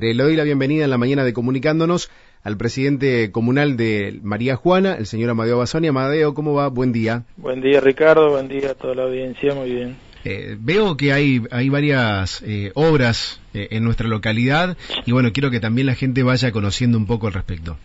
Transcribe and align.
Le 0.00 0.14
doy 0.14 0.36
la 0.36 0.44
bienvenida 0.44 0.84
en 0.84 0.90
la 0.90 0.98
mañana 0.98 1.24
de 1.24 1.32
comunicándonos 1.32 2.08
al 2.44 2.56
presidente 2.56 3.32
comunal 3.32 3.76
de 3.76 4.20
María 4.22 4.54
Juana, 4.54 4.94
el 4.94 5.06
señor 5.06 5.30
Amadeo 5.30 5.58
Basoni. 5.58 5.88
Amadeo, 5.88 6.34
¿cómo 6.34 6.54
va? 6.54 6.68
Buen 6.68 6.92
día. 6.92 7.24
Buen 7.36 7.60
día, 7.60 7.80
Ricardo. 7.80 8.30
Buen 8.30 8.46
día 8.46 8.70
a 8.70 8.74
toda 8.74 8.94
la 8.94 9.02
audiencia. 9.04 9.54
Muy 9.54 9.72
bien. 9.72 9.96
Eh, 10.24 10.56
veo 10.60 10.96
que 10.96 11.12
hay, 11.12 11.42
hay 11.50 11.68
varias 11.68 12.42
eh, 12.46 12.70
obras 12.74 13.40
eh, 13.54 13.68
en 13.72 13.82
nuestra 13.82 14.06
localidad 14.06 14.76
y 15.04 15.10
bueno, 15.10 15.30
quiero 15.32 15.50
que 15.50 15.58
también 15.58 15.86
la 15.88 15.94
gente 15.94 16.22
vaya 16.22 16.52
conociendo 16.52 16.96
un 16.96 17.06
poco 17.06 17.26
al 17.26 17.32
respecto. 17.32 17.76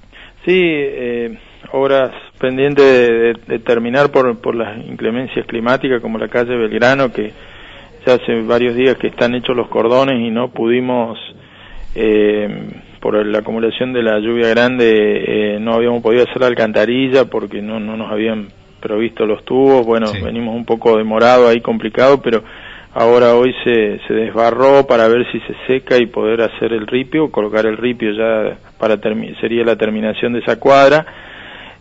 Sí, 0.45 0.61
obras 1.71 2.11
pendientes 2.37 2.85
de, 2.85 3.33
de, 3.47 3.59
terminar 3.59 4.11
por, 4.11 4.39
por 4.39 4.55
las 4.55 4.77
inclemencias 4.85 5.47
climáticas 5.47 6.01
como 6.01 6.17
la 6.17 6.27
calle 6.27 6.55
Belgrano 6.55 7.11
que 7.11 7.31
ya 8.05 8.15
hace 8.15 8.41
varios 8.41 8.75
días 8.75 8.97
que 8.97 9.07
están 9.07 9.33
hechos 9.35 9.55
los 9.55 9.69
cordones 9.69 10.19
y 10.19 10.29
no 10.29 10.49
pudimos 10.49 11.17
eh, 11.95 12.47
por 12.99 13.25
la 13.25 13.39
acumulación 13.39 13.93
de 13.93 14.03
la 14.03 14.19
lluvia 14.19 14.47
grande 14.49 15.55
eh, 15.55 15.59
no 15.59 15.73
habíamos 15.73 16.01
podido 16.01 16.23
hacer 16.23 16.39
la 16.41 16.47
alcantarilla 16.47 17.25
porque 17.25 17.61
no, 17.61 17.79
no 17.79 17.97
nos 17.97 18.11
habían 18.11 18.47
provisto 18.79 19.25
los 19.25 19.45
tubos, 19.45 19.85
bueno, 19.85 20.07
venimos 20.23 20.55
un 20.55 20.65
poco 20.65 20.97
demorado 20.97 21.47
ahí 21.47 21.61
complicado, 21.61 22.21
pero 22.21 22.43
ahora 22.93 23.35
hoy 23.35 23.53
se, 23.63 23.99
se 24.07 24.13
desbarró 24.13 24.85
para 24.85 25.07
ver 25.07 25.25
si 25.31 25.39
se 25.41 25.55
seca 25.67 25.97
y 25.97 26.07
poder 26.07 26.41
hacer 26.41 26.73
el 26.73 26.85
ripio, 26.85 27.31
colocar 27.31 27.65
el 27.65 27.77
ripio 27.77 28.11
ya 28.11 28.57
para 28.77 28.97
sería 29.39 29.63
la 29.63 29.77
terminación 29.77 30.33
de 30.33 30.39
esa 30.39 30.59
cuadra. 30.59 31.05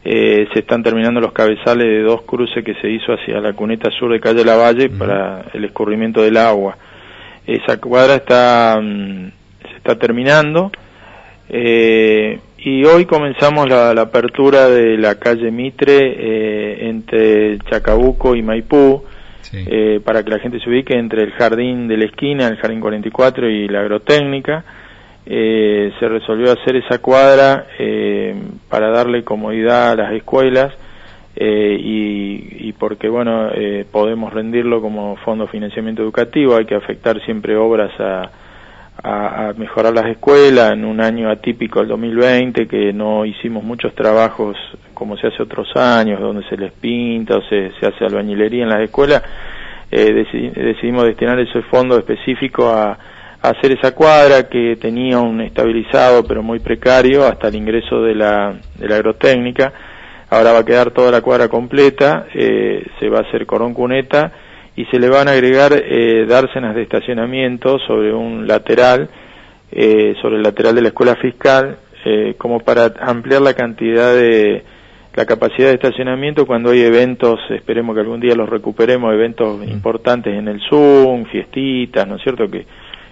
Eh, 0.04 0.48
se 0.52 0.60
están 0.60 0.82
terminando 0.82 1.20
los 1.20 1.32
cabezales 1.32 1.86
de 1.86 2.02
dos 2.02 2.22
cruces 2.22 2.64
que 2.64 2.74
se 2.74 2.90
hizo 2.90 3.12
hacia 3.12 3.40
la 3.40 3.52
cuneta 3.52 3.88
sur 3.92 4.12
de 4.12 4.18
calle 4.18 4.44
Lavalle 4.44 4.88
para 4.90 5.44
el 5.52 5.64
escurrimiento 5.64 6.22
del 6.22 6.36
agua. 6.36 6.76
Esa 7.46 7.80
cuadra 7.80 8.16
está, 8.16 8.80
mm, 8.80 9.28
está 9.82 9.98
terminando. 9.98 10.70
Eh, 11.48 12.38
y 12.58 12.84
hoy 12.84 13.06
comenzamos 13.06 13.68
la, 13.68 13.90
apertura 13.90 14.68
de 14.68 14.96
la 14.96 15.16
calle 15.16 15.50
Mitre 15.50 15.98
eh, 15.98 16.88
entre 16.88 17.58
Chacabuco 17.58 18.36
y 18.36 18.42
Maipú, 18.42 19.02
eh, 19.52 20.00
para 20.02 20.22
que 20.22 20.30
la 20.30 20.38
gente 20.38 20.60
se 20.60 20.70
ubique 20.70 20.96
entre 20.96 21.24
el 21.24 21.32
jardín 21.32 21.88
de 21.88 21.96
la 21.96 22.04
esquina, 22.04 22.46
el 22.46 22.56
jardín 22.56 22.80
44 22.80 23.50
y 23.50 23.66
la 23.66 23.80
agrotécnica. 23.80 24.64
Eh, 25.26 25.92
se 25.98 26.08
resolvió 26.08 26.52
hacer 26.52 26.76
esa 26.76 26.98
cuadra 26.98 27.66
para 28.68 28.90
darle 28.90 29.24
comodidad 29.24 29.90
a 29.90 29.96
las 29.96 30.12
escuelas 30.12 30.72
y, 31.36 32.68
y, 32.68 32.74
porque, 32.78 33.08
bueno, 33.08 33.50
podemos 33.90 34.32
rendirlo 34.32 34.80
como 34.80 35.16
fondo 35.16 35.44
de 35.46 35.50
financiamiento 35.50 36.02
educativo, 36.02 36.56
hay 36.56 36.66
que 36.66 36.74
afectar 36.74 37.20
siempre 37.24 37.56
obras 37.56 37.90
a 37.98 38.30
a, 39.02 39.52
mejorar 39.56 39.92
las 39.94 40.06
escuelas 40.06 40.72
en 40.72 40.84
un 40.84 41.00
año 41.00 41.30
atípico 41.30 41.80
el 41.80 41.88
2020 41.88 42.66
que 42.66 42.92
no 42.92 43.24
hicimos 43.24 43.64
muchos 43.64 43.94
trabajos 43.94 44.56
como 44.94 45.16
se 45.16 45.28
hace 45.28 45.42
otros 45.42 45.68
años 45.76 46.20
donde 46.20 46.46
se 46.48 46.56
les 46.56 46.72
pinta 46.72 47.36
o 47.36 47.42
se, 47.42 47.72
se 47.80 47.86
hace 47.86 48.04
albañilería 48.04 48.62
en 48.64 48.68
las 48.68 48.80
escuelas 48.80 49.22
eh, 49.94 50.24
decidimos 50.54 51.04
destinar 51.04 51.38
ese 51.38 51.60
fondo 51.62 51.98
específico 51.98 52.66
a, 52.70 52.98
hacer 53.42 53.72
esa 53.72 53.92
cuadra 53.92 54.48
que 54.48 54.76
tenía 54.76 55.18
un 55.18 55.40
estabilizado 55.40 56.24
pero 56.24 56.42
muy 56.44 56.60
precario 56.60 57.26
hasta 57.26 57.48
el 57.48 57.56
ingreso 57.56 58.00
de 58.00 58.14
la, 58.14 58.54
de 58.78 58.88
la 58.88 58.94
agrotécnica. 58.94 59.72
Ahora 60.30 60.52
va 60.52 60.60
a 60.60 60.64
quedar 60.64 60.92
toda 60.92 61.10
la 61.10 61.20
cuadra 61.20 61.48
completa 61.48 62.26
eh, 62.32 62.86
se 63.00 63.08
va 63.08 63.18
a 63.18 63.22
hacer 63.22 63.44
corón 63.44 63.74
cuneta 63.74 64.32
y 64.76 64.84
se 64.86 64.98
le 64.98 65.08
van 65.08 65.28
a 65.28 65.32
agregar 65.32 65.72
eh, 65.74 66.24
dársenas 66.26 66.74
de 66.74 66.82
estacionamiento 66.82 67.78
sobre 67.80 68.12
un 68.12 68.46
lateral, 68.46 69.08
eh, 69.70 70.14
sobre 70.22 70.36
el 70.36 70.42
lateral 70.42 70.74
de 70.74 70.82
la 70.82 70.88
escuela 70.88 71.16
fiscal, 71.16 71.76
eh, 72.04 72.34
como 72.38 72.60
para 72.60 72.92
ampliar 73.00 73.42
la 73.42 73.54
cantidad 73.54 74.14
de 74.14 74.64
la 75.14 75.26
capacidad 75.26 75.68
de 75.68 75.74
estacionamiento 75.74 76.46
cuando 76.46 76.70
hay 76.70 76.80
eventos, 76.80 77.38
esperemos 77.50 77.94
que 77.94 78.00
algún 78.00 78.18
día 78.20 78.34
los 78.34 78.48
recuperemos, 78.48 79.12
eventos 79.12 79.58
mm. 79.58 79.68
importantes 79.68 80.34
en 80.34 80.48
el 80.48 80.60
Zoom, 80.70 81.26
fiestitas, 81.26 82.08
¿no 82.08 82.16
es 82.16 82.22
cierto? 82.22 82.48
Que, 82.50 82.64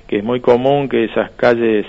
que 0.08 0.18
es 0.18 0.24
muy 0.24 0.40
común 0.40 0.88
que 0.88 1.04
esas 1.04 1.30
calles 1.32 1.84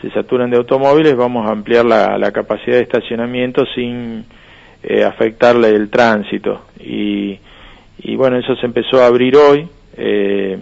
se 0.00 0.10
saturan 0.10 0.50
de 0.50 0.56
automóviles, 0.56 1.14
vamos 1.14 1.46
a 1.46 1.52
ampliar 1.52 1.84
la, 1.84 2.16
la 2.18 2.32
capacidad 2.32 2.76
de 2.76 2.82
estacionamiento 2.82 3.64
sin 3.74 4.24
eh, 4.82 5.04
afectarle 5.04 5.68
el 5.68 5.90
tránsito. 5.90 6.62
Y 6.80 7.38
y 8.04 8.16
bueno, 8.16 8.36
eso 8.38 8.56
se 8.56 8.66
empezó 8.66 9.00
a 9.00 9.06
abrir 9.06 9.36
hoy, 9.36 9.68
eh, 9.96 10.58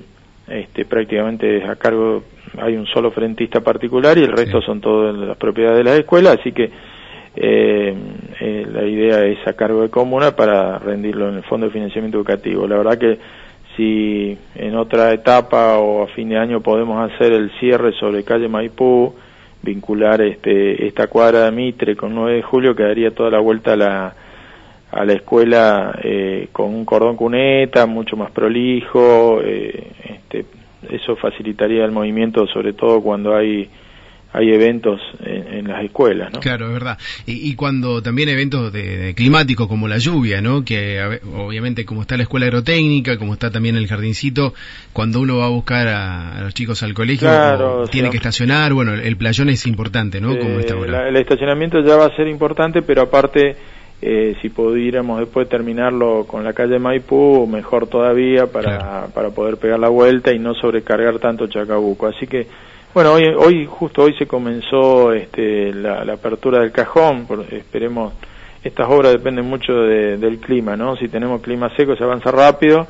este, 0.48 0.84
prácticamente 0.84 1.64
a 1.64 1.76
cargo, 1.76 2.24
hay 2.58 2.76
un 2.76 2.86
solo 2.86 3.10
frentista 3.10 3.60
particular 3.60 4.18
y 4.18 4.24
el 4.24 4.32
resto 4.32 4.60
son 4.60 4.80
todas 4.80 5.14
las 5.14 5.36
propiedades 5.36 5.78
de 5.78 5.84
la 5.84 5.96
escuela, 5.96 6.32
así 6.32 6.52
que 6.52 6.70
eh, 7.36 7.94
eh, 8.40 8.66
la 8.70 8.84
idea 8.84 9.24
es 9.24 9.38
a 9.46 9.52
cargo 9.52 9.82
de 9.82 9.88
comuna 9.88 10.34
para 10.34 10.78
rendirlo 10.78 11.28
en 11.28 11.36
el 11.36 11.42
Fondo 11.44 11.66
de 11.66 11.72
Financiamiento 11.72 12.18
Educativo. 12.18 12.66
La 12.66 12.76
verdad 12.76 12.98
que 12.98 13.18
si 13.76 14.36
en 14.56 14.76
otra 14.76 15.12
etapa 15.12 15.78
o 15.78 16.02
a 16.02 16.08
fin 16.08 16.28
de 16.28 16.36
año 16.36 16.60
podemos 16.60 17.10
hacer 17.10 17.32
el 17.32 17.50
cierre 17.60 17.92
sobre 17.92 18.24
calle 18.24 18.48
Maipú, 18.48 19.14
vincular 19.62 20.20
este, 20.22 20.86
esta 20.86 21.06
cuadra 21.06 21.44
de 21.44 21.52
Mitre 21.52 21.96
con 21.96 22.14
9 22.14 22.36
de 22.36 22.42
julio, 22.42 22.74
quedaría 22.74 23.14
toda 23.14 23.30
la 23.30 23.38
vuelta 23.38 23.74
a 23.74 23.76
la 23.76 24.14
a 24.92 25.04
la 25.04 25.12
escuela 25.12 25.98
eh, 26.02 26.48
con 26.52 26.74
un 26.74 26.84
cordón 26.84 27.16
cuneta 27.16 27.86
mucho 27.86 28.16
más 28.16 28.30
prolijo 28.32 29.40
eh, 29.42 29.86
este, 30.04 30.44
eso 30.90 31.16
facilitaría 31.16 31.84
el 31.84 31.92
movimiento 31.92 32.46
sobre 32.46 32.72
todo 32.72 33.00
cuando 33.00 33.36
hay 33.36 33.68
hay 34.32 34.52
eventos 34.52 35.00
en, 35.24 35.66
las 35.66 35.84
escuelas, 35.84 36.32
¿no? 36.32 36.40
Claro, 36.40 36.66
es 36.66 36.72
verdad. 36.72 36.98
Y, 37.26 37.54
cuando 37.54 38.00
también 38.02 38.28
eventos 38.28 38.72
de, 38.72 39.12
climáticos 39.14 39.66
como 39.66 39.88
la 39.88 39.98
lluvia, 39.98 40.40
¿no? 40.40 40.64
Que 40.64 41.18
obviamente 41.34 41.84
como 41.84 42.02
está 42.02 42.16
la 42.16 42.22
escuela 42.22 42.46
agrotécnica, 42.46 43.18
como 43.18 43.34
está 43.34 43.50
también 43.50 43.76
el 43.76 43.86
jardincito, 43.86 44.54
cuando 44.92 45.20
uno 45.20 45.38
va 45.38 45.46
a 45.46 45.50
buscar 45.50 45.88
a, 45.88 46.40
los 46.42 46.54
chicos 46.54 46.82
al 46.82 46.94
colegio, 46.94 47.28
tiene 47.90 48.10
que 48.10 48.16
estacionar, 48.16 48.72
bueno, 48.72 48.94
el 48.94 49.16
playón 49.16 49.50
es 49.50 49.66
importante, 49.66 50.20
¿no? 50.20 50.38
Como 50.38 50.60
está 50.60 50.74
ahora. 50.74 51.08
el 51.08 51.16
estacionamiento 51.16 51.80
ya 51.84 51.96
va 51.96 52.06
a 52.06 52.16
ser 52.16 52.28
importante, 52.28 52.82
pero 52.82 53.02
aparte 53.02 53.56
eh, 54.02 54.36
si 54.40 54.48
pudiéramos 54.48 55.20
después 55.20 55.48
terminarlo 55.48 56.24
con 56.26 56.42
la 56.42 56.54
calle 56.54 56.78
Maipú, 56.78 57.46
mejor 57.46 57.86
todavía 57.86 58.46
para, 58.46 59.08
para 59.08 59.30
poder 59.30 59.58
pegar 59.58 59.78
la 59.78 59.90
vuelta 59.90 60.32
y 60.32 60.38
no 60.38 60.54
sobrecargar 60.54 61.18
tanto 61.18 61.46
Chacabuco. 61.48 62.06
Así 62.06 62.26
que, 62.26 62.46
bueno, 62.94 63.12
hoy, 63.12 63.24
hoy 63.36 63.66
justo 63.66 64.02
hoy 64.02 64.14
se 64.18 64.26
comenzó 64.26 65.12
este, 65.12 65.74
la, 65.74 66.00
apertura 66.12 66.60
del 66.60 66.72
cajón, 66.72 67.26
esperemos, 67.50 68.14
estas 68.64 68.88
obras 68.90 69.12
dependen 69.12 69.46
mucho 69.46 69.72
del 69.72 70.38
clima, 70.38 70.76
¿no? 70.76 70.96
Si 70.96 71.08
tenemos 71.08 71.40
clima 71.42 71.74
seco 71.76 71.94
se 71.94 72.04
avanza 72.04 72.30
rápido 72.30 72.86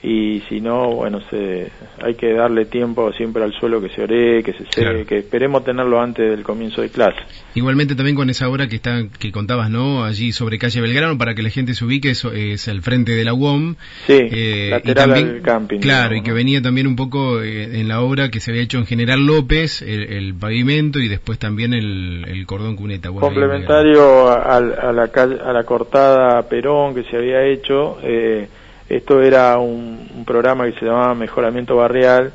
y 0.00 0.40
si 0.48 0.60
no, 0.60 0.94
bueno, 0.94 1.20
se, 1.28 1.72
hay 2.00 2.14
que 2.14 2.32
darle 2.32 2.66
tiempo 2.66 3.12
siempre 3.12 3.42
al 3.42 3.52
suelo 3.52 3.80
que 3.80 3.88
se 3.88 4.02
ore, 4.02 4.44
que 4.44 4.52
se 4.52 4.64
seque, 4.70 5.04
que 5.04 5.18
esperemos 5.18 5.64
tenerlo 5.64 6.00
antes 6.00 6.30
del 6.30 6.44
comienzo 6.44 6.82
de 6.82 6.90
clase. 6.90 7.18
Igualmente 7.54 7.96
también 7.96 8.14
con 8.14 8.30
esa 8.30 8.48
obra 8.48 8.68
que 8.68 8.76
está 8.76 9.02
que 9.18 9.32
contabas, 9.32 9.70
¿no? 9.70 10.04
Allí 10.04 10.30
sobre 10.30 10.58
calle 10.58 10.80
Belgrano 10.80 11.18
para 11.18 11.34
que 11.34 11.42
la 11.42 11.50
gente 11.50 11.74
se 11.74 11.84
ubique, 11.84 12.10
eso 12.10 12.32
es 12.32 12.68
el 12.68 12.82
frente 12.82 13.12
de 13.12 13.24
la 13.24 13.34
UOM. 13.34 13.74
Sí, 14.06 14.18
eh, 14.18 14.68
lateral 14.70 15.12
al 15.14 15.42
camping. 15.42 15.80
Claro, 15.80 16.14
y 16.14 16.22
que 16.22 16.32
venía 16.32 16.62
también 16.62 16.86
un 16.86 16.94
poco 16.94 17.42
eh, 17.42 17.80
en 17.80 17.88
la 17.88 18.00
obra 18.00 18.30
que 18.30 18.38
se 18.38 18.52
había 18.52 18.62
hecho 18.62 18.78
en 18.78 18.86
General 18.86 19.20
López, 19.26 19.82
el, 19.82 20.34
pavimento 20.38 21.00
y 21.00 21.08
después 21.08 21.40
también 21.40 21.72
el, 21.72 22.44
cordón 22.46 22.76
cuneta. 22.76 23.10
Complementario 23.10 24.30
a, 24.30 24.60
la 24.60 25.10
a 25.12 25.52
la 25.52 25.64
cortada 25.64 26.48
Perón 26.48 26.94
que 26.94 27.02
se 27.04 27.16
había 27.16 27.44
hecho, 27.44 27.98
eh, 28.02 28.46
esto 28.88 29.20
era 29.20 29.58
un, 29.58 30.24
programa 30.26 30.66
que 30.66 30.78
se 30.78 30.84
llamaba 30.84 31.14
Mejoramiento 31.14 31.76
Barrial. 31.76 32.32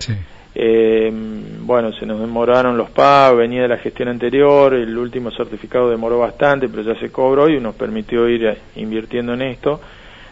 Eh, 0.56 1.12
bueno, 1.62 1.92
se 1.94 2.06
nos 2.06 2.20
demoraron 2.20 2.78
los 2.78 2.92
pagos, 2.92 3.40
venía 3.40 3.64
de 3.64 3.68
la 3.68 3.78
gestión 3.78 4.10
anterior, 4.10 4.74
el 4.74 4.96
último 4.98 5.32
certificado 5.32 5.90
demoró 5.90 6.20
bastante, 6.20 6.70
pero 6.70 6.84
ya 6.84 7.00
se 7.00 7.12
cobró 7.12 7.50
y 7.50 7.60
nos 7.60 7.74
permitió 7.76 8.30
ir 8.30 8.46
eh, 8.46 8.58
invirtiendo 8.76 9.34
en 9.34 9.42
esto, 9.42 9.82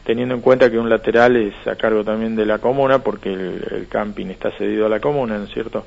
teniendo 0.04 0.36
en 0.36 0.42
cuenta 0.42 0.70
que 0.70 0.78
un 0.78 0.90
lateral 0.90 1.38
es 1.38 1.56
a 1.68 1.76
cargo 1.76 2.04
también 2.04 2.36
de 2.36 2.46
la 2.46 2.60
comuna, 2.60 3.00
porque 3.00 3.34
el, 3.34 3.88
camping 3.90 4.28
está 4.28 4.52
cedido 4.52 4.86
a 4.86 4.90
la 4.90 5.00
comuna, 5.00 5.38
¿no 5.38 5.46
es 5.46 5.54
cierto? 5.54 5.86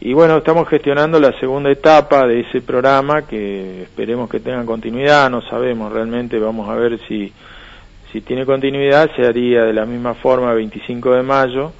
Y 0.00 0.14
bueno, 0.14 0.38
estamos 0.38 0.68
gestionando 0.68 1.20
la 1.20 1.38
segunda 1.38 1.70
etapa 1.70 2.26
de 2.26 2.40
ese 2.40 2.62
programa, 2.62 3.26
que 3.26 3.82
esperemos 3.82 4.30
que 4.30 4.40
tenga 4.40 4.64
continuidad, 4.64 5.28
no 5.30 5.42
sabemos 5.42 5.92
realmente, 5.92 6.38
vamos 6.38 6.68
a 6.68 6.74
ver 6.74 6.98
si 7.06 7.32
si 8.12 8.20
tiene 8.20 8.46
continuidad, 8.46 9.10
se 9.16 9.26
haría 9.26 9.64
de 9.64 9.72
la 9.72 9.84
misma 9.84 10.14
forma 10.14 10.52
25 10.54 11.12
de 11.14 11.22
mayo, 11.22 11.72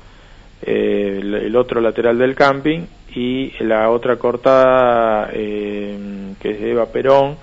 eh, 0.62 1.20
el, 1.22 1.56
otro 1.56 1.80
lateral 1.80 2.18
del 2.18 2.34
camping, 2.34 2.80
y 3.14 3.52
la 3.60 3.90
otra 3.90 4.16
cortada, 4.16 5.30
eh, 5.32 6.34
que 6.40 6.50
es 6.50 6.60
Eva 6.60 6.86
Perón, 6.86 7.36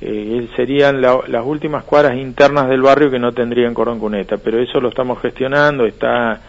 eh, 0.00 0.48
serían 0.56 1.00
las 1.00 1.44
últimas 1.44 1.84
cuadras 1.84 2.16
internas 2.16 2.68
del 2.68 2.82
barrio 2.82 3.10
que 3.10 3.18
no 3.18 3.32
tendrían 3.32 3.72
cordón 3.72 3.98
cuneta, 3.98 4.36
pero 4.38 4.58
eso 4.60 4.80
lo 4.80 4.88
estamos 4.88 5.20
gestionando, 5.22 5.86
está 5.86 6.40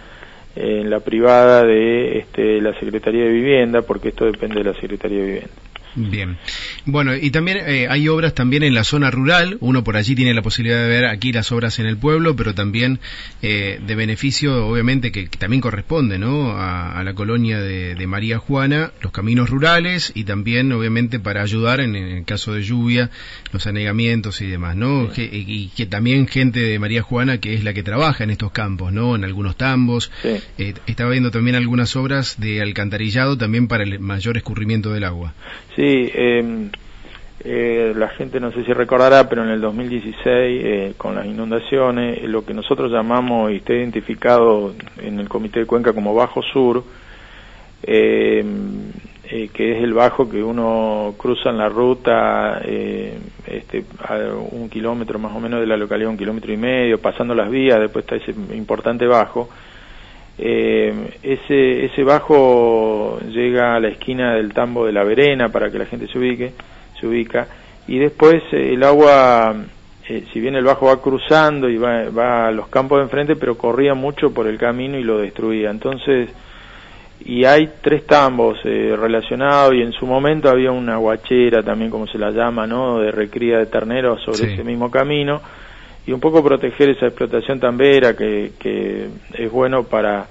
en 0.55 0.89
la 0.89 0.99
privada 0.99 1.63
de 1.63 2.19
este, 2.19 2.61
la 2.61 2.73
Secretaría 2.79 3.23
de 3.23 3.31
Vivienda, 3.31 3.81
porque 3.81 4.09
esto 4.09 4.25
depende 4.25 4.63
de 4.63 4.71
la 4.71 4.79
Secretaría 4.79 5.19
de 5.19 5.25
Vivienda. 5.25 5.64
Bien. 5.95 6.37
Bueno, 6.85 7.15
y 7.15 7.31
también 7.31 7.57
eh, 7.65 7.87
hay 7.89 8.07
obras 8.07 8.33
también 8.33 8.63
en 8.63 8.73
la 8.73 8.83
zona 8.83 9.11
rural. 9.11 9.57
Uno 9.61 9.83
por 9.83 9.97
allí 9.97 10.15
tiene 10.15 10.33
la 10.33 10.41
posibilidad 10.41 10.81
de 10.81 10.89
ver 10.89 11.05
aquí 11.05 11.31
las 11.31 11.51
obras 11.51 11.79
en 11.79 11.85
el 11.85 11.97
pueblo, 11.97 12.35
pero 12.35 12.53
también 12.53 12.99
eh, 13.41 13.79
de 13.85 13.95
beneficio, 13.95 14.67
obviamente, 14.67 15.11
que, 15.11 15.27
también 15.27 15.61
corresponde, 15.61 16.19
¿no? 16.19 16.51
A, 16.57 17.03
la 17.03 17.13
colonia 17.13 17.59
de, 17.59 18.05
María 18.07 18.37
Juana, 18.37 18.91
los 19.01 19.11
caminos 19.11 19.49
rurales 19.49 20.11
y 20.15 20.25
también, 20.25 20.71
obviamente, 20.71 21.19
para 21.19 21.41
ayudar 21.41 21.79
en, 21.79 21.95
el 21.95 22.23
caso 22.25 22.53
de 22.53 22.61
lluvia, 22.61 23.09
los 23.51 23.65
anegamientos 23.67 24.41
y 24.41 24.47
demás, 24.47 24.75
¿no? 24.75 25.09
y 25.15 25.69
que 25.75 25.85
también 25.85 26.27
gente 26.27 26.59
de 26.59 26.79
María 26.79 27.01
Juana, 27.01 27.39
que 27.39 27.53
es 27.53 27.63
la 27.63 27.73
que 27.73 27.83
trabaja 27.83 28.23
en 28.23 28.29
estos 28.31 28.51
campos, 28.51 28.91
¿no? 28.91 29.15
En 29.15 29.23
algunos 29.23 29.57
tambos. 29.57 30.11
Eh, 30.23 30.73
estaba 30.87 31.11
viendo 31.11 31.31
también 31.31 31.55
algunas 31.55 31.95
obras 31.95 32.39
de 32.39 32.61
alcantarillado 32.61 33.37
también 33.37 33.67
para 33.67 33.83
el 33.83 33.99
mayor 33.99 34.37
escurrimiento 34.37 34.91
del 34.91 35.03
agua. 35.03 35.33
Sí, 35.75 35.84
Sí, 35.85 36.09
em, 36.15 36.71
eh, 37.41 37.93
la 37.95 38.07
gente 38.09 38.39
no 38.39 38.51
sé 38.51 38.65
si 38.65 38.73
recordará, 38.73 39.29
pero 39.29 39.43
en 39.43 39.49
el 39.49 39.61
2016, 39.61 40.25
eh, 40.25 40.93
con 40.97 41.13
las 41.13 41.27
inundaciones, 41.27 42.23
lo 42.23 42.43
que 42.43 42.55
nosotros 42.55 42.91
llamamos 42.91 43.51
y 43.51 43.57
está 43.57 43.73
identificado 43.73 44.73
en 44.99 45.19
el 45.19 45.29
Comité 45.29 45.59
de 45.59 45.67
Cuenca 45.67 45.93
como 45.93 46.15
Bajo 46.15 46.41
Sur, 46.41 46.83
em, 47.83 48.89
eh, 49.29 49.49
que 49.53 49.77
es 49.77 49.83
el 49.83 49.93
bajo 49.93 50.27
que 50.27 50.41
uno 50.41 51.13
cruza 51.19 51.51
en 51.51 51.59
la 51.59 51.69
ruta 51.69 52.61
este, 52.65 53.85
a 54.07 54.17
un 54.51 54.67
kilómetro 54.67 55.19
más 55.19 55.35
o 55.35 55.39
menos 55.39 55.59
de 55.59 55.67
la 55.67 55.77
localidad, 55.77 56.09
un 56.09 56.17
kilómetro 56.17 56.51
y 56.51 56.57
medio, 56.57 56.99
pasando 56.99 57.35
las 57.35 57.51
vías, 57.51 57.79
después 57.79 58.05
está 58.05 58.15
ese 58.15 58.31
importante 58.55 59.05
bajo 59.05 59.49
eh, 60.37 61.17
ese, 61.23 61.85
ese 61.85 62.03
bajo 62.03 63.19
llega 63.29 63.75
a 63.75 63.79
la 63.79 63.87
esquina 63.89 64.35
del 64.35 64.53
tambo 64.53 64.85
de 64.85 64.91
la 64.91 65.03
Verena 65.03 65.49
para 65.49 65.69
que 65.69 65.79
la 65.79 65.85
gente 65.85 66.07
se 66.07 66.17
ubique, 66.17 66.51
se 66.99 67.07
ubica, 67.07 67.47
y 67.87 67.99
después 67.99 68.43
eh, 68.51 68.73
el 68.73 68.83
agua, 68.83 69.55
eh, 70.09 70.25
si 70.33 70.39
bien 70.39 70.55
el 70.55 70.65
bajo 70.65 70.87
va 70.87 71.01
cruzando 71.01 71.69
y 71.69 71.77
va, 71.77 72.09
va 72.09 72.47
a 72.47 72.51
los 72.51 72.67
campos 72.67 72.97
de 72.97 73.03
enfrente, 73.03 73.35
pero 73.35 73.57
corría 73.57 73.93
mucho 73.93 74.33
por 74.33 74.47
el 74.47 74.57
camino 74.57 74.97
y 74.97 75.03
lo 75.03 75.19
destruía. 75.19 75.69
Entonces, 75.69 76.29
y 77.23 77.45
hay 77.45 77.69
tres 77.81 78.05
tambos 78.05 78.57
eh, 78.65 78.95
relacionados 78.97 79.73
y 79.73 79.81
en 79.81 79.93
su 79.93 80.05
momento 80.05 80.49
había 80.49 80.71
una 80.71 80.97
guachera 80.97 81.63
también 81.63 81.89
como 81.89 82.07
se 82.07 82.17
la 82.17 82.31
llama, 82.31 82.67
¿no? 82.67 82.99
De 82.99 83.11
recría 83.11 83.59
de 83.59 83.67
terneros 83.67 84.21
sobre 84.21 84.53
ese 84.53 84.63
mismo 84.63 84.91
camino 84.91 85.41
y 86.07 86.11
un 86.11 86.19
poco 86.19 86.43
proteger 86.43 86.89
esa 86.89 87.07
explotación 87.07 87.59
tambera 87.59 88.15
que, 88.15 88.51
que 88.59 89.07
es 89.33 89.51
bueno 89.51 89.83
para 89.83 90.27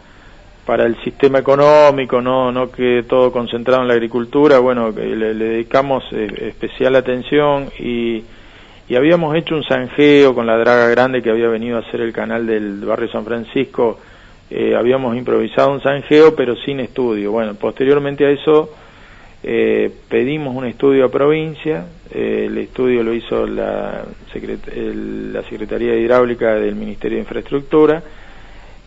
para 0.66 0.86
el 0.86 0.96
sistema 1.04 1.40
económico, 1.40 2.22
no 2.22 2.50
no 2.50 2.70
que 2.70 3.04
todo 3.06 3.30
concentrado 3.30 3.82
en 3.82 3.88
la 3.88 3.94
agricultura, 3.94 4.58
bueno, 4.60 4.94
que 4.94 5.04
le, 5.04 5.34
dedicamos 5.34 6.04
eh, 6.12 6.26
especial 6.48 6.96
atención 6.96 7.68
y, 7.78 8.24
y 8.88 8.96
habíamos 8.96 9.36
hecho 9.36 9.56
un 9.56 9.64
zanjeo 9.64 10.34
con 10.34 10.46
la 10.46 10.56
draga 10.56 10.88
grande 10.88 11.22
que 11.22 11.30
había 11.30 11.48
venido 11.48 11.76
a 11.76 11.80
hacer 11.80 12.00
el 12.00 12.14
canal 12.14 12.46
del 12.46 12.80
barrio 12.80 13.10
San 13.10 13.26
Francisco, 13.26 13.98
eh, 14.50 14.74
habíamos 14.74 15.16
improvisado 15.16 15.70
un 15.70 15.82
zanjeo 15.82 16.34
pero 16.34 16.54
sin 16.56 16.80
estudio. 16.80 17.32
Bueno, 17.32 17.54
posteriormente 17.54 18.24
a 18.24 18.30
eso 18.30 18.70
eh, 19.46 19.92
pedimos 20.08 20.56
un 20.56 20.64
estudio 20.64 21.04
a 21.04 21.10
provincia, 21.10 21.84
eh, 22.10 22.46
el 22.46 22.56
estudio 22.56 23.02
lo 23.02 23.12
hizo 23.12 23.46
la, 23.46 24.02
la 24.32 25.42
Secretaría 25.42 25.92
de 25.92 26.00
Hidráulica 26.00 26.54
del 26.54 26.74
Ministerio 26.74 27.18
de 27.18 27.24
Infraestructura, 27.24 28.02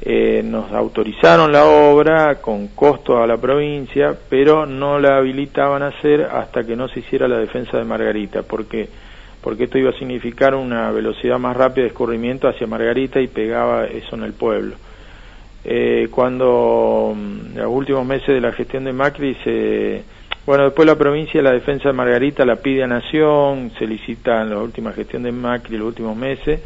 eh, 0.01 0.41
nos 0.43 0.71
autorizaron 0.71 1.51
la 1.51 1.65
obra 1.65 2.41
con 2.41 2.69
costo 2.69 3.21
a 3.21 3.27
la 3.27 3.37
provincia, 3.37 4.17
pero 4.29 4.65
no 4.65 4.99
la 4.99 5.17
habilitaban 5.17 5.83
a 5.83 5.89
hacer 5.89 6.23
hasta 6.23 6.63
que 6.63 6.75
no 6.75 6.87
se 6.87 7.01
hiciera 7.01 7.27
la 7.27 7.37
defensa 7.37 7.77
de 7.77 7.83
Margarita, 7.83 8.41
porque 8.41 8.89
porque 9.43 9.65
esto 9.65 9.77
iba 9.77 9.91
a 9.91 9.99
significar 9.99 10.55
una 10.55 10.89
velocidad 10.91 11.37
más 11.37 11.55
rápida 11.55 11.83
de 11.83 11.89
escurrimiento 11.89 12.47
hacia 12.47 12.65
Margarita 12.65 13.21
y 13.21 13.27
pegaba 13.27 13.85
eso 13.85 14.15
en 14.15 14.23
el 14.23 14.33
pueblo. 14.33 14.75
Eh, 15.63 16.07
cuando 16.09 17.11
en 17.13 17.53
mm, 17.53 17.57
los 17.57 17.67
últimos 17.67 18.05
meses 18.05 18.27
de 18.27 18.41
la 18.41 18.51
gestión 18.53 18.85
de 18.85 18.93
Macri 18.93 19.35
se 19.43 20.03
bueno, 20.47 20.63
después 20.63 20.87
la 20.87 20.95
provincia, 20.95 21.41
la 21.41 21.51
defensa 21.51 21.89
de 21.89 21.93
Margarita 21.93 22.45
la 22.45 22.55
pide 22.55 22.81
a 22.81 22.87
Nación, 22.87 23.73
se 23.77 23.85
licita 23.85 24.43
en 24.43 24.51
la 24.51 24.59
última 24.59 24.93
gestión 24.93 25.23
de 25.23 25.31
Macri, 25.33 25.77
los 25.77 25.89
últimos 25.89 26.15
meses, 26.15 26.61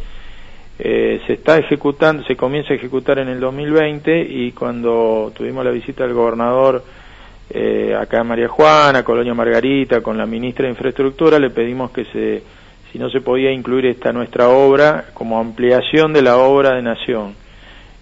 eh, 0.77 1.19
se 1.25 1.33
está 1.33 1.57
ejecutando, 1.57 2.23
se 2.25 2.35
comienza 2.35 2.73
a 2.73 2.75
ejecutar 2.75 3.17
en 3.17 3.29
el 3.29 3.39
2020 3.39 4.21
y 4.21 4.51
cuando 4.51 5.31
tuvimos 5.35 5.65
la 5.65 5.71
visita 5.71 6.03
del 6.03 6.13
gobernador 6.13 6.83
eh, 7.49 7.97
acá 7.99 8.21
en 8.21 8.27
María 8.27 8.47
Juana, 8.49 9.03
Colonia 9.03 9.33
Margarita, 9.33 9.99
con 10.01 10.15
la 10.15 10.27
ministra 10.27 10.65
de 10.65 10.73
Infraestructura, 10.73 11.39
le 11.39 11.49
pedimos 11.49 11.89
que 11.89 12.05
se, 12.05 12.43
si 12.91 12.99
no 12.99 13.09
se 13.09 13.21
podía 13.21 13.51
incluir 13.51 13.87
esta 13.87 14.13
nuestra 14.13 14.49
obra 14.49 15.05
como 15.15 15.39
ampliación 15.39 16.13
de 16.13 16.21
la 16.21 16.37
obra 16.37 16.75
de 16.75 16.83
Nación. 16.83 17.33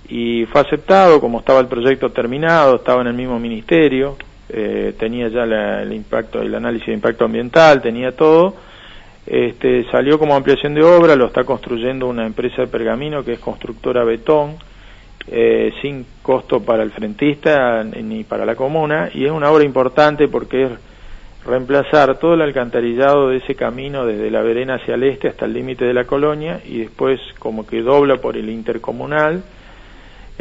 Y 0.09 0.43
fue 0.47 0.59
aceptado, 0.59 1.21
como 1.21 1.39
estaba 1.39 1.61
el 1.61 1.67
proyecto 1.67 2.09
terminado, 2.09 2.75
estaba 2.75 2.99
en 2.99 3.07
el 3.07 3.13
mismo 3.13 3.39
ministerio, 3.39 4.17
eh, 4.49 4.93
tenía 4.97 5.27
ya 5.29 5.43
el 5.43 5.93
impacto, 5.93 6.41
el 6.41 6.53
análisis 6.53 6.87
de 6.87 6.93
impacto 6.93 7.25
ambiental, 7.25 7.81
tenía 7.81 8.15
todo. 8.15 8.55
Este, 9.25 9.85
salió 9.91 10.17
como 10.17 10.35
ampliación 10.35 10.73
de 10.73 10.83
obra, 10.83 11.15
lo 11.15 11.27
está 11.27 11.43
construyendo 11.43 12.07
una 12.07 12.25
empresa 12.25 12.63
de 12.63 12.67
pergamino 12.67 13.23
que 13.23 13.33
es 13.33 13.39
constructora 13.39 14.03
Betón, 14.03 14.55
eh, 15.27 15.71
sin 15.81 16.05
costo 16.23 16.61
para 16.61 16.81
el 16.81 16.91
frentista 16.91 17.83
ni 17.83 18.23
para 18.23 18.45
la 18.45 18.55
comuna, 18.55 19.09
y 19.13 19.25
es 19.25 19.31
una 19.31 19.51
obra 19.51 19.63
importante 19.63 20.27
porque 20.27 20.63
es 20.63 20.71
reemplazar 21.45 22.17
todo 22.17 22.33
el 22.33 22.41
alcantarillado 22.41 23.29
de 23.29 23.37
ese 23.37 23.55
camino 23.55 24.05
desde 24.05 24.31
la 24.31 24.41
Verena 24.41 24.75
hacia 24.75 24.95
el 24.95 25.03
este 25.03 25.29
hasta 25.29 25.45
el 25.45 25.53
límite 25.53 25.85
de 25.85 25.93
la 25.93 26.05
colonia 26.05 26.59
y 26.65 26.79
después 26.79 27.19
como 27.37 27.65
que 27.65 27.81
dobla 27.81 28.17
por 28.17 28.35
el 28.35 28.49
intercomunal 28.49 29.43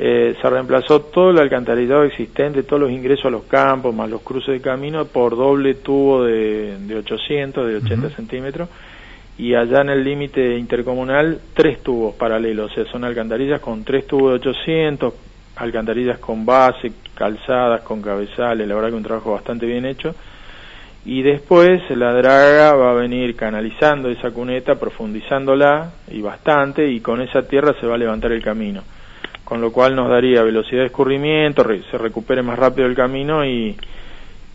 eh, 0.00 0.36
se 0.40 0.48
reemplazó 0.48 1.00
todo 1.00 1.30
el 1.30 1.38
alcantarillado 1.40 2.04
existente, 2.04 2.62
todos 2.62 2.82
los 2.82 2.92
ingresos 2.92 3.26
a 3.26 3.30
los 3.30 3.42
campos, 3.46 3.92
más 3.92 4.08
los 4.08 4.22
cruces 4.22 4.54
de 4.54 4.60
camino, 4.60 5.06
por 5.06 5.36
doble 5.36 5.74
tubo 5.74 6.22
de, 6.22 6.78
de 6.78 6.94
800, 6.94 7.66
de 7.66 7.76
80 7.78 8.10
centímetros, 8.10 8.68
y 9.38 9.56
allá 9.56 9.80
en 9.80 9.90
el 9.90 10.04
límite 10.04 10.56
intercomunal, 10.56 11.40
tres 11.52 11.82
tubos 11.82 12.14
paralelos, 12.14 12.70
o 12.70 12.74
sea, 12.76 12.84
son 12.92 13.02
alcantarillas 13.02 13.60
con 13.60 13.82
tres 13.82 14.06
tubos 14.06 14.40
de 14.40 14.48
800, 14.48 15.14
alcantarillas 15.56 16.20
con 16.20 16.46
base, 16.46 16.92
calzadas, 17.16 17.80
con 17.80 18.00
cabezales, 18.00 18.68
la 18.68 18.76
verdad 18.76 18.90
que 18.90 18.96
un 18.96 19.02
trabajo 19.02 19.32
bastante 19.32 19.66
bien 19.66 19.84
hecho, 19.84 20.14
y 21.06 21.22
después 21.22 21.82
la 21.90 22.12
draga 22.12 22.72
va 22.76 22.92
a 22.92 22.94
venir 22.94 23.34
canalizando 23.34 24.08
esa 24.10 24.30
cuneta, 24.30 24.76
profundizándola, 24.76 25.90
y 26.08 26.20
bastante, 26.20 26.88
y 26.88 27.00
con 27.00 27.20
esa 27.20 27.42
tierra 27.42 27.74
se 27.80 27.86
va 27.88 27.96
a 27.96 27.98
levantar 27.98 28.30
el 28.30 28.44
camino 28.44 28.84
con 29.48 29.62
lo 29.62 29.72
cual 29.72 29.96
nos 29.96 30.10
daría 30.10 30.42
velocidad 30.42 30.82
de 30.82 30.88
escurrimiento, 30.88 31.64
se 31.90 31.96
recupere 31.96 32.42
más 32.42 32.58
rápido 32.58 32.86
el 32.86 32.94
camino 32.94 33.46
y, 33.46 33.74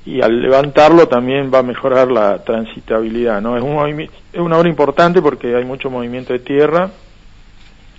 y 0.06 0.22
al 0.22 0.40
levantarlo 0.40 1.08
también 1.08 1.50
va 1.52 1.60
a 1.60 1.64
mejorar 1.64 2.12
la 2.12 2.44
transitabilidad, 2.44 3.42
¿no? 3.42 3.58
Es, 3.58 3.64
un, 3.64 4.02
es 4.02 4.40
una 4.40 4.56
obra 4.56 4.70
importante 4.70 5.20
porque 5.20 5.56
hay 5.56 5.66
mucho 5.66 5.90
movimiento 5.90 6.34
de 6.34 6.40
tierra 6.40 6.92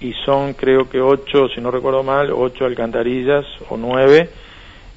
y 0.00 0.12
son 0.24 0.54
creo 0.54 0.88
que 0.88 1.00
ocho, 1.00 1.48
si 1.52 1.60
no 1.60 1.72
recuerdo 1.72 2.04
mal, 2.04 2.30
ocho 2.30 2.64
alcantarillas 2.64 3.44
o 3.68 3.76
nueve 3.76 4.30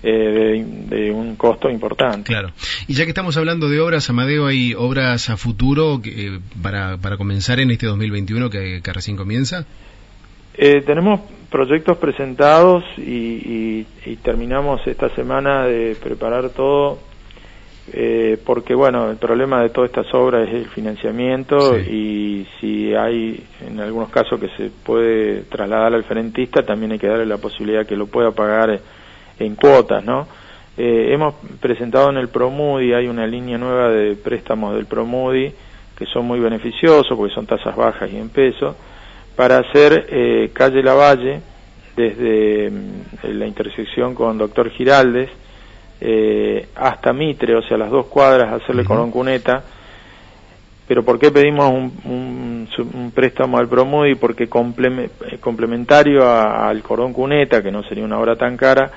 eh, 0.04 0.63
de, 0.63 1.12
un 1.12 1.36
costo 1.36 1.68
importante. 1.68 2.32
Claro. 2.32 2.51
Y 2.88 2.94
ya 2.94 3.06
que 3.06 3.10
estamos 3.10 3.38
hablando 3.38 3.70
de 3.70 3.80
obras, 3.80 4.08
Amadeo, 4.08 4.46
¿hay 4.46 4.75
obras 4.75 5.32
a 5.32 5.38
futuro 5.38 6.00
que, 6.00 6.42
para, 6.62 6.98
para 6.98 7.18
comenzar 7.18 7.60
en 7.60 7.72
este 7.72 7.88
2021 7.88 8.51
que, 8.51 8.82
que 8.84 8.94
recién 8.94 9.18
comienza? 9.18 9.66
Eh, 10.54 10.82
tenemos 10.86 11.22
proyectos 11.50 11.98
presentados 11.98 12.84
y, 12.98 13.86
terminamos 14.24 14.86
esta 14.88 15.10
semana 15.10 15.66
de 15.66 15.96
preparar 16.01 16.50
todo 16.50 16.98
eh, 17.94 18.38
porque 18.46 18.74
bueno 18.74 19.10
el 19.10 19.18
problema 19.18 19.62
de 19.62 19.70
todas 19.70 19.89
estas 19.89 20.13
obras 20.13 20.48
es 20.50 20.56
el 20.56 20.66
financiamiento 20.66 21.77
y 21.77 22.46
si 22.60 22.94
hay 22.94 23.42
en 23.66 23.80
algunos 23.80 24.10
casos 24.10 24.39
que 24.39 24.50
se 24.58 24.70
puede 24.70 25.44
trasladar 25.44 25.94
al 25.94 26.04
frentista 26.04 26.63
también 26.63 26.92
hay 26.94 27.00
que 27.00 27.08
darle 27.08 27.25
la 27.25 27.38
posibilidad 27.38 27.86
que 27.86 27.96
lo 27.96 28.08
pueda 28.08 28.32
pagar 28.32 28.80
en 29.39 29.56
cuotas 29.56 30.04
no 30.04 30.27
eh, 30.77 31.13
hemos 31.13 31.36
presentado 31.62 32.10
en 32.10 32.18
el 32.18 32.27
Promudi 32.27 32.94
hay 32.94 33.08
una 33.08 33.25
línea 33.25 33.58
nueva 33.58 33.89
de 33.89 34.16
préstamos 34.16 34.75
del 34.75 34.86
Promudi 34.88 35.54
que 35.98 36.06
son 36.08 36.25
muy 36.25 36.39
beneficiosos 36.39 37.16
porque 37.18 37.34
son 37.34 37.46
tasas 37.46 37.75
bajas 37.75 38.12
y 38.12 38.18
en 38.18 38.30
pesos 38.30 38.75
para 39.38 39.60
hacer 39.60 40.08
eh, 40.10 40.50
calle 40.51 40.84
Lavalle 40.84 41.39
desde 41.96 42.70
mm, 42.72 43.38
la 43.38 43.46
intersección 43.46 44.13
con 44.13 44.38
Doctor 44.38 44.70
Giraldes 44.72 45.29
eh, 46.01 46.67
hasta 46.75 47.13
Mitre, 47.13 47.56
o 47.56 47.62
sea, 47.62 47.77
las 47.77 47.91
dos 47.91 48.08
cuadras, 48.08 48.62
hacerle 48.62 48.84
cordón 48.84 49.12
cuneta, 49.12 49.63
pero 50.88 51.03
¿por 51.03 51.20
qué 51.20 51.32
pedimos 51.32 51.70
un, 51.72 52.67
un, 52.94 53.12
préstamo 53.12 53.58
al 53.58 53.67
Promudi? 53.67 54.15
Porque 54.15 54.44
eh, 54.46 55.38
complementario 55.39 56.27
al 56.29 56.82
cordón 56.82 57.13
cuneta, 57.13 57.62
que 57.62 57.72
no 57.72 57.84
sería 57.84 58.06
una 58.06 58.20
obra 58.20 58.36
tan 58.36 58.58
cara, 58.58 58.91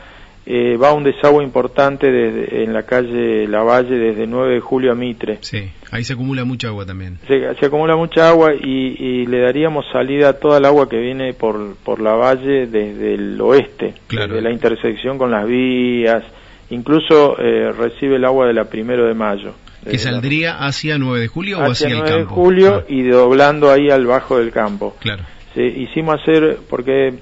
eh, 0.47 0.77
va 0.77 0.93
un 0.93 1.05
desagüe 1.05 1.45
importante 1.45 2.11
desde, 2.11 2.65
en 2.65 2.73
la 2.73 2.85
calle 2.85 3.47
Lavalle 3.47 3.95
desde 3.97 4.27
9 4.27 4.55
de 4.55 4.61
julio 4.61 4.93
a 4.93 4.95
Mitre. 4.95 5.39
Sí, 5.43 5.71
ahí 5.91 6.03
se 6.03 6.15
acumula 6.15 6.45
mucha 6.45 6.69
agua 6.69 6.87
también. 6.87 7.19
Se, 7.29 7.55
se 7.55 7.67
acumula 7.67 7.95
mucha 7.97 8.29
agua 8.29 8.55
y, 8.55 9.27
le 9.27 9.41
daríamos 9.41 9.85
salida 9.93 10.31
a 10.31 10.33
toda 10.33 10.59
el 10.59 10.65
agua 10.65 10.89
que 10.89 10.99
viene 10.99 11.35
por, 11.35 11.77
por 11.77 12.01
Lavalle 12.01 12.67
desde 12.67 13.15
el 13.15 13.41
oeste, 13.41 13.95
desde 14.09 14.41
la 14.41 14.51
intersección 14.51 15.19
con 15.19 15.31
las 15.31 15.47
vías, 15.47 16.25
incluso 16.71 17.39
eh, 17.39 17.71
recibe 17.73 18.17
el 18.17 18.25
agua 18.25 18.47
de 18.47 18.55
la 18.55 18.65
primero 18.65 19.07
de 19.07 19.15
mayo. 19.15 19.55
¿Que 19.89 19.99
saldría 19.99 20.59
hacia 20.59 20.99
9 20.99 21.21
de 21.21 21.29
julio 21.29 21.59
o 21.59 21.71
hacia, 21.71 21.89
el 21.89 22.03
campo? 22.03 22.11
9 22.11 22.19
de 22.19 22.27
julio 22.27 22.75
ah. 22.83 22.85
y 22.89 23.03
doblando 23.03 23.71
ahí 23.71 23.89
al 23.91 24.07
bajo 24.07 24.39
del 24.39 24.51
campo. 24.51 24.97
Claro. 25.01 25.23
Sí, 25.55 25.63
hicimos 25.63 26.21
hacer, 26.21 26.59
porque 26.69 27.15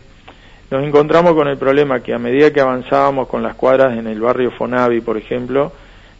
nos 0.70 0.84
encontramos 0.84 1.34
con 1.34 1.48
el 1.48 1.56
problema 1.56 2.00
que 2.00 2.12
a 2.12 2.18
medida 2.18 2.52
que 2.52 2.60
avanzábamos 2.60 3.28
con 3.28 3.42
las 3.42 3.54
cuadras 3.54 3.96
en 3.96 4.06
el 4.06 4.20
barrio 4.20 4.50
Fonavi, 4.50 5.00
por 5.00 5.16
ejemplo, 5.16 5.72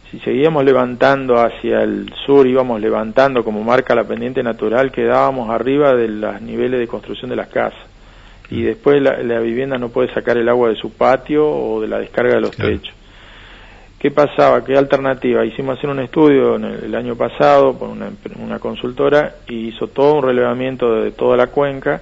si 0.09 0.19
seguíamos 0.19 0.65
levantando 0.65 1.35
hacia 1.35 1.83
el 1.83 2.11
sur, 2.25 2.47
íbamos 2.47 2.81
levantando 2.81 3.43
como 3.43 3.63
marca 3.63 3.93
la 3.93 4.05
pendiente 4.05 4.41
natural, 4.41 4.91
quedábamos 4.91 5.51
arriba 5.51 5.93
de 5.93 6.07
los 6.07 6.41
niveles 6.41 6.79
de 6.79 6.87
construcción 6.87 7.29
de 7.29 7.35
las 7.35 7.49
casas. 7.49 7.79
Y 8.49 8.61
mm. 8.61 8.65
después 8.65 9.01
la, 9.01 9.39
vivienda 9.39 9.77
no 9.77 9.89
puede 9.89 10.11
sacar 10.13 10.37
el 10.37 10.49
agua 10.49 10.69
de 10.69 10.75
su 10.75 10.93
patio 10.93 11.47
o 11.47 11.79
de 11.81 11.87
la 11.87 11.99
descarga 11.99 12.33
de 12.33 12.41
los 12.41 12.57
techos. 12.57 12.95
¿Qué 13.99 14.09
pasaba? 14.09 14.63
¿Qué 14.63 14.75
alternativa? 14.75 15.45
Hicimos 15.45 15.77
hacer 15.77 15.89
un 15.89 15.99
estudio 15.99 16.55
en 16.55 16.63
el, 16.63 16.95
año 16.95 17.15
pasado 17.15 17.77
por 17.77 17.89
una, 17.89 18.09
una, 18.39 18.57
consultora 18.57 19.35
y 19.47 19.67
hizo 19.67 19.87
todo 19.87 20.15
un 20.15 20.23
relevamiento 20.23 21.01
de 21.01 21.11
toda 21.11 21.35
la 21.35 21.47
cuenca 21.47 22.01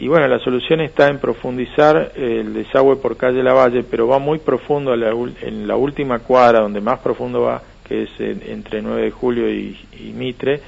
y 0.00 0.08
bueno, 0.08 0.28
la 0.28 0.38
solución 0.38 0.80
está 0.80 1.08
en 1.08 1.18
profundizar 1.18 2.12
el 2.16 2.54
desagüe 2.54 2.96
por 2.96 3.16
calle 3.16 3.42
Lavalle, 3.42 3.82
pero 3.82 4.06
va 4.06 4.18
muy 4.18 4.38
profundo 4.38 4.94
en 4.94 5.66
la 5.66 5.76
última 5.76 6.20
cuadra, 6.20 6.60
donde 6.60 6.80
más 6.80 7.00
profundo 7.00 7.42
va, 7.42 7.62
que 7.84 8.04
es 8.04 8.10
entre 8.18 8.82
9 8.82 9.02
de 9.02 9.10
julio 9.10 9.50
y, 9.50 9.78
y 9.98 10.12
Mitre, 10.12 10.60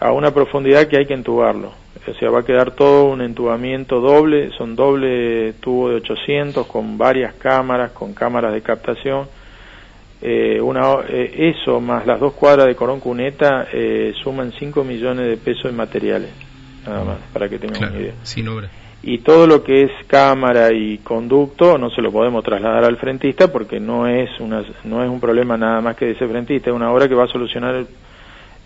a 0.00 0.12
una 0.12 0.32
profundidad 0.32 0.86
que 0.86 0.98
hay 0.98 1.06
que 1.06 1.14
entubarlo. 1.14 1.72
O 2.06 2.14
sea, 2.14 2.30
va 2.30 2.40
a 2.40 2.44
quedar 2.44 2.72
todo 2.72 3.06
un 3.06 3.20
entubamiento 3.20 4.00
doble, 4.00 4.50
son 4.52 4.76
doble 4.76 5.54
tubo 5.54 5.88
de 5.88 5.96
800 5.96 6.66
con 6.66 6.96
varias 6.96 7.34
cámaras, 7.34 7.90
con 7.92 8.14
cámaras 8.14 8.52
de 8.52 8.62
captación 8.62 9.26
eh, 10.22 10.60
una, 10.62 11.00
eh, 11.08 11.52
eso 11.54 11.78
más 11.78 12.06
las 12.06 12.18
dos 12.18 12.32
cuadras 12.32 12.66
de 12.66 12.74
Corón 12.74 13.00
Cuneta 13.00 13.66
eh, 13.70 14.14
suman 14.22 14.50
5 14.50 14.82
millones 14.82 15.28
de 15.28 15.36
pesos 15.36 15.66
en 15.66 15.76
materiales, 15.76 16.30
nada 16.86 17.04
más, 17.04 17.18
para 17.32 17.48
que 17.48 17.58
tengan 17.58 17.90
una 17.90 18.00
idea. 18.00 18.14
Sin 18.22 18.48
obra. 18.48 18.70
Y 19.02 19.18
todo 19.18 19.46
lo 19.46 19.62
que 19.62 19.82
es 19.82 19.90
cámara 20.06 20.72
y 20.72 20.98
conducto 20.98 21.78
no 21.78 21.90
se 21.90 22.02
lo 22.02 22.10
podemos 22.10 22.42
trasladar 22.42 22.84
al 22.84 22.96
frentista 22.96 23.52
porque 23.52 23.78
no 23.78 24.08
es, 24.08 24.28
una, 24.40 24.64
no 24.84 25.04
es 25.04 25.10
un 25.10 25.20
problema 25.20 25.56
nada 25.56 25.80
más 25.80 25.96
que 25.96 26.06
de 26.06 26.12
ese 26.12 26.26
frentista, 26.26 26.70
es 26.70 26.76
una 26.76 26.92
obra 26.92 27.06
que 27.06 27.14
va 27.14 27.24
a 27.24 27.28
solucionar 27.28 27.86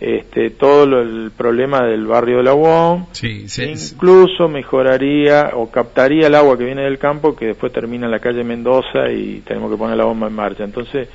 este, 0.01 0.51
todo 0.51 0.85
el 0.85 1.31
problema 1.37 1.85
del 1.85 2.07
barrio 2.07 2.39
de 2.39 2.43
la 2.45 2.55
UOM, 2.55 3.07
sí, 3.13 3.45
incluso 3.69 4.49
mejoraría 4.49 5.51
o 5.55 5.71
captaría 5.71 6.29
el 6.29 6.35
agua 6.35 6.57
que 6.57 6.65
viene 6.65 6.85
del 6.85 6.99
campo 6.99 7.37
que 7.37 7.49
después 7.49 7.71
termina 7.71 8.07
en 8.07 8.13
la 8.13 8.19
calle 8.19 8.43
Mendoza 8.43 9.11
y 9.13 9.43
tenemos 9.45 9.71
que 9.71 9.77
poner 9.77 9.99
la 9.99 10.05
bomba 10.05 10.29
en 10.29 10.33
marcha. 10.33 10.65
Entonces, 10.65 11.07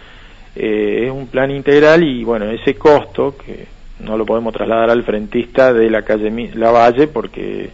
eh, 0.56 1.06
es 1.06 1.12
un 1.12 1.26
plan 1.28 1.50
integral 1.50 2.04
y 2.04 2.24
bueno, 2.24 2.46
ese 2.52 2.76
costo 2.76 3.36
que 3.36 3.75
no 4.00 4.18
lo 4.18 4.26
podemos 4.26 4.54
trasladar 4.54 4.90
al 4.90 5.04
frentista 5.04 5.74
de 5.74 5.90
la 5.90 6.04
calle 6.04 6.52
Lavalle 6.56 7.08
porque 7.08 7.70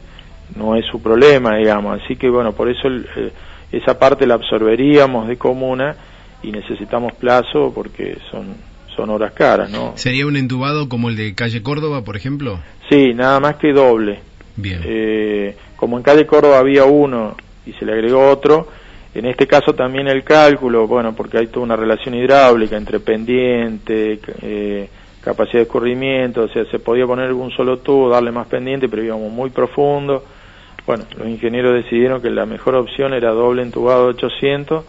no 0.56 0.75
es 0.75 0.86
su 0.86 1.01
problema, 1.01 1.58
digamos. 1.58 2.01
Así 2.01 2.16
que 2.16 2.30
bueno, 2.30 2.54
por 2.54 2.70
eso 2.70 2.88
eh, 2.88 3.32
esa 3.72 3.98
parte 3.98 4.28
la 4.28 4.36
absorberíamos 4.36 5.28
de 5.28 5.38
comuna 5.38 5.96
y 6.44 6.51
necesitamos 6.51 7.13
plazo 7.13 7.72
porque 7.74 8.18
son 8.30 8.72
son 8.96 9.10
horas 9.10 9.32
caras, 9.32 9.70
¿no? 9.72 9.94
¿Sería 9.96 10.28
un 10.28 10.36
entubado 10.36 10.90
como 10.90 11.10
el 11.10 11.16
de 11.16 11.34
calle 11.34 11.63
Córdoba, 11.63 12.04
por 12.04 12.18
ejemplo? 12.18 12.60
Sí, 12.90 13.13
nada 13.13 13.40
más 13.40 13.56
que 13.56 13.72
doble. 13.72 14.20
Bien. 14.58 14.82
Eh, 14.84 15.56
como 15.78 15.98
en 15.98 16.04
calle 16.04 16.25
Córdoba 16.25 16.60
había 16.60 16.84
uno 16.84 17.36
y 17.66 17.72
se 17.74 17.86
le 17.86 17.94
agregó 17.94 18.30
otro, 18.30 18.68
en 19.13 19.25
este 19.25 19.48
caso 19.48 19.74
también 19.74 20.08
el 20.08 20.24
cálculo, 20.24 20.88
bueno, 20.88 21.16
porque 21.16 21.38
hay 21.38 21.48
toda 21.48 21.66
una 21.66 21.75
relación 21.75 22.16
hidráulica 22.16 22.78
entre 22.78 23.00
pendiente, 23.00 24.20
eh, 24.42 24.90
capacidad 25.22 25.60
de 25.60 25.63
escurrimiento, 25.63 26.44
o 26.44 26.48
sea, 26.48 26.66
se 26.66 26.80
podía 26.80 27.06
poner 27.06 27.32
un 27.32 27.51
solo 27.51 27.80
tubo, 27.80 28.10
darle 28.10 28.32
más 28.32 28.48
pendiente, 28.48 28.90
pero 28.90 29.04
íbamos 29.04 29.32
muy 29.32 29.50
profundo. 29.51 30.24
Bueno, 30.86 31.06
los 31.18 31.28
ingenieros 31.28 31.75
decidieron 31.75 32.22
que 32.22 32.30
la 32.30 32.46
mejor 32.46 32.75
opción 32.75 33.13
era 33.13 33.30
doble 33.32 33.62
entubado 33.62 34.08
800, 34.08 34.84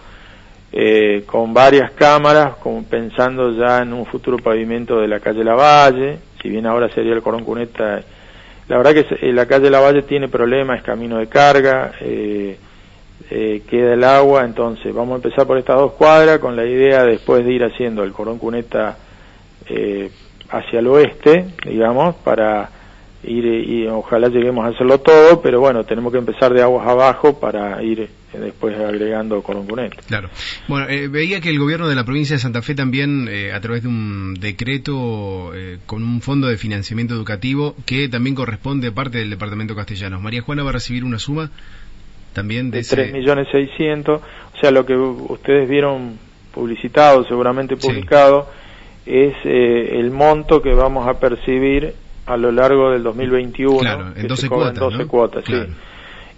eh, 0.73 1.25
con 1.27 1.53
varias 1.53 1.93
cámaras, 1.93 2.55
pensando 2.89 3.53
ya 3.53 3.83
en 3.83 3.93
un 3.93 4.07
futuro 4.07 4.39
pavimento 4.39 4.99
de 4.99 5.09
la 5.09 5.21
calle 5.21 5.45
Lavalle, 5.45 6.19
si 6.41 6.49
bien 6.49 6.67
ahora 6.67 6.89
sería 6.89 7.13
el 7.13 7.23
Corón 7.23 7.45
Cuneta. 7.45 8.01
La 8.69 8.79
verdad 8.79 8.95
que 8.95 9.07
eh, 9.21 9.33
la 9.35 9.45
calle 9.45 9.69
Lavalle 9.69 10.03
tiene 10.03 10.29
problemas, 10.29 10.79
es 10.79 10.83
camino 10.83 11.19
de 11.19 11.27
carga, 11.27 11.93
eh, 12.01 12.57
queda 13.69 13.95
el 13.95 14.05
agua, 14.05 14.45
entonces 14.45 14.95
vamos 14.95 15.13
a 15.13 15.17
empezar 15.17 15.47
por 15.47 15.59
estas 15.59 15.77
dos 15.77 15.93
cuadras 15.93 16.39
con 16.39 16.57
la 16.57 16.65
idea 16.65 17.05
después 17.05 17.45
de 17.45 17.53
ir 17.53 17.65
haciendo 17.65 18.03
el 18.03 18.13
Corón 18.13 18.39
Cuneta 18.39 18.97
eh, 19.69 20.11
hacia 20.53 20.79
el 20.79 20.87
oeste, 20.87 21.47
digamos, 21.65 22.15
para 22.17 22.71
ir 23.25 23.45
y 23.45 23.87
ojalá 23.87 24.29
lleguemos 24.29 24.65
a 24.65 24.69
hacerlo 24.69 24.99
todo, 24.99 25.41
pero 25.41 25.61
bueno, 25.61 25.85
tenemos 25.85 26.13
que 26.13 26.19
empezar 26.19 26.53
de 26.53 26.61
aguas 26.61 26.87
abajo 26.89 27.39
para 27.39 27.81
ir 27.83 28.01
eh, 28.01 28.09
después 28.33 28.77
agregando 28.77 29.43
Cuneta. 29.43 29.97
Claro. 30.07 30.29
Bueno, 30.67 30.87
veía 31.11 31.41
que 31.41 31.51
el 31.51 31.59
gobierno 31.59 31.89
de 31.89 31.95
la 31.95 32.05
provincia 32.05 32.35
de 32.35 32.41
Santa 32.41 32.63
Fe 32.63 32.75
también, 32.75 33.29
a 33.55 33.61
través 33.61 33.83
de 33.83 33.89
un 33.89 34.35
decreto 34.35 35.53
con 35.87 36.03
un 36.03 36.21
fondo 36.21 36.49
de 36.49 36.57
financiamiento 36.57 37.15
educativo 37.15 37.77
que 37.87 38.09
también 38.09 38.35
corresponde 38.35 38.91
parte 38.91 39.19
del 39.19 39.31
departamento 39.31 39.77
castellano. 39.77 40.21
María 40.21 40.43
Juana 40.43 40.65
va 40.65 40.71
a 40.71 40.75
recibir 40.75 41.05
una 41.05 41.19
suma 41.19 41.51
también 42.33 42.71
de, 42.71 42.83
tres 42.83 43.13
millones 43.13 43.49
seiscientos 43.53 44.21
o 44.55 44.59
sea 44.59 44.71
lo 44.71 44.85
que 44.87 44.97
ustedes 44.97 45.69
vieron 45.69 46.19
publicitado 46.53 47.25
seguramente 47.25 47.77
publicado 47.77 48.49
es 49.07 49.35
eh, 49.45 49.99
el 49.99 50.11
monto 50.11 50.63
que 50.63 50.75
vamos 50.75 51.09
a 51.09 51.19
percibir 51.19 51.95
a 52.27 52.37
lo 52.37 52.53
largo 52.53 52.91
del 52.91 53.03
2021 53.03 53.79
claro, 53.79 54.13
en 54.15 54.29
12 54.29 54.49
cuotas, 54.49 54.75
12 54.75 55.07
cuotas 55.07 55.45
sí. 55.47 55.55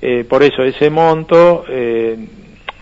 Eh, 0.01 0.25
por 0.25 0.43
eso 0.43 0.63
ese 0.63 0.91
monto 0.91 1.65
eh, 1.69 2.17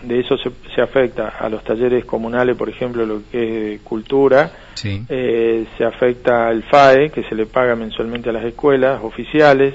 de 0.01 0.19
eso 0.19 0.37
se, 0.37 0.51
se, 0.75 0.81
afecta 0.81 1.29
a 1.39 1.47
los 1.49 1.63
talleres 1.63 2.05
comunales 2.05 2.57
por 2.57 2.69
ejemplo 2.69 3.05
lo 3.05 3.21
que 3.31 3.75
es 3.75 3.81
cultura 3.81 4.51
sí. 4.73 5.05
se 5.07 5.85
afecta 5.85 6.47
al 6.47 6.63
FAE 6.63 7.09
que 7.09 7.23
se 7.23 7.35
le 7.35 7.45
paga 7.45 7.75
mensualmente 7.75 8.29
a 8.29 8.33
las 8.33 8.43
escuelas 8.45 9.01
oficiales 9.03 9.73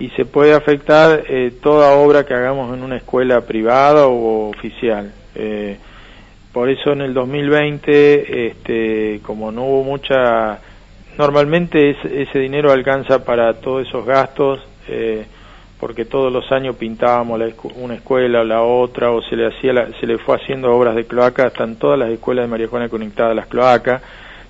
y 0.00 0.10
se 0.10 0.24
puede 0.24 0.54
afectar 0.54 1.24
eh, 1.28 1.52
toda 1.60 1.92
obra 1.92 2.24
que 2.24 2.34
hagamos 2.34 2.72
en 2.76 2.82
una 2.82 2.96
escuela 2.96 3.40
privada 3.40 4.06
o 4.06 4.48
oficial. 4.48 5.12
Por 6.52 6.70
eso 6.70 6.92
en 6.92 7.02
el 7.02 7.14
2020, 7.14 8.46
este, 8.46 9.20
como 9.22 9.52
no 9.52 9.64
hubo 9.64 9.84
mucha, 9.84 10.58
normalmente 11.18 11.90
ese 11.90 12.38
dinero 12.38 12.72
alcanza 12.72 13.24
para 13.24 13.54
todos 13.54 13.86
esos 13.86 14.04
gastos, 14.06 14.60
eh, 14.88 15.26
porque 15.78 16.04
todos 16.04 16.32
los 16.32 16.50
años 16.50 16.76
pintábamos 16.76 17.40
una 17.76 17.94
escuela 17.94 18.40
o 18.40 18.44
la 18.44 18.62
otra, 18.62 19.10
o 19.10 19.22
se 19.22 19.36
le 19.36 19.46
hacía, 19.46 19.72
se 20.00 20.06
le 20.06 20.18
fue 20.18 20.36
haciendo 20.36 20.72
obras 20.72 20.96
de 20.96 21.04
cloaca, 21.04 21.46
están 21.46 21.76
todas 21.76 21.98
las 21.98 22.10
escuelas 22.10 22.46
de 22.46 22.50
María 22.50 22.66
Juana 22.66 22.88
conectadas 22.88 23.32
a 23.32 23.34
las 23.34 23.46
cloacas, 23.46 24.02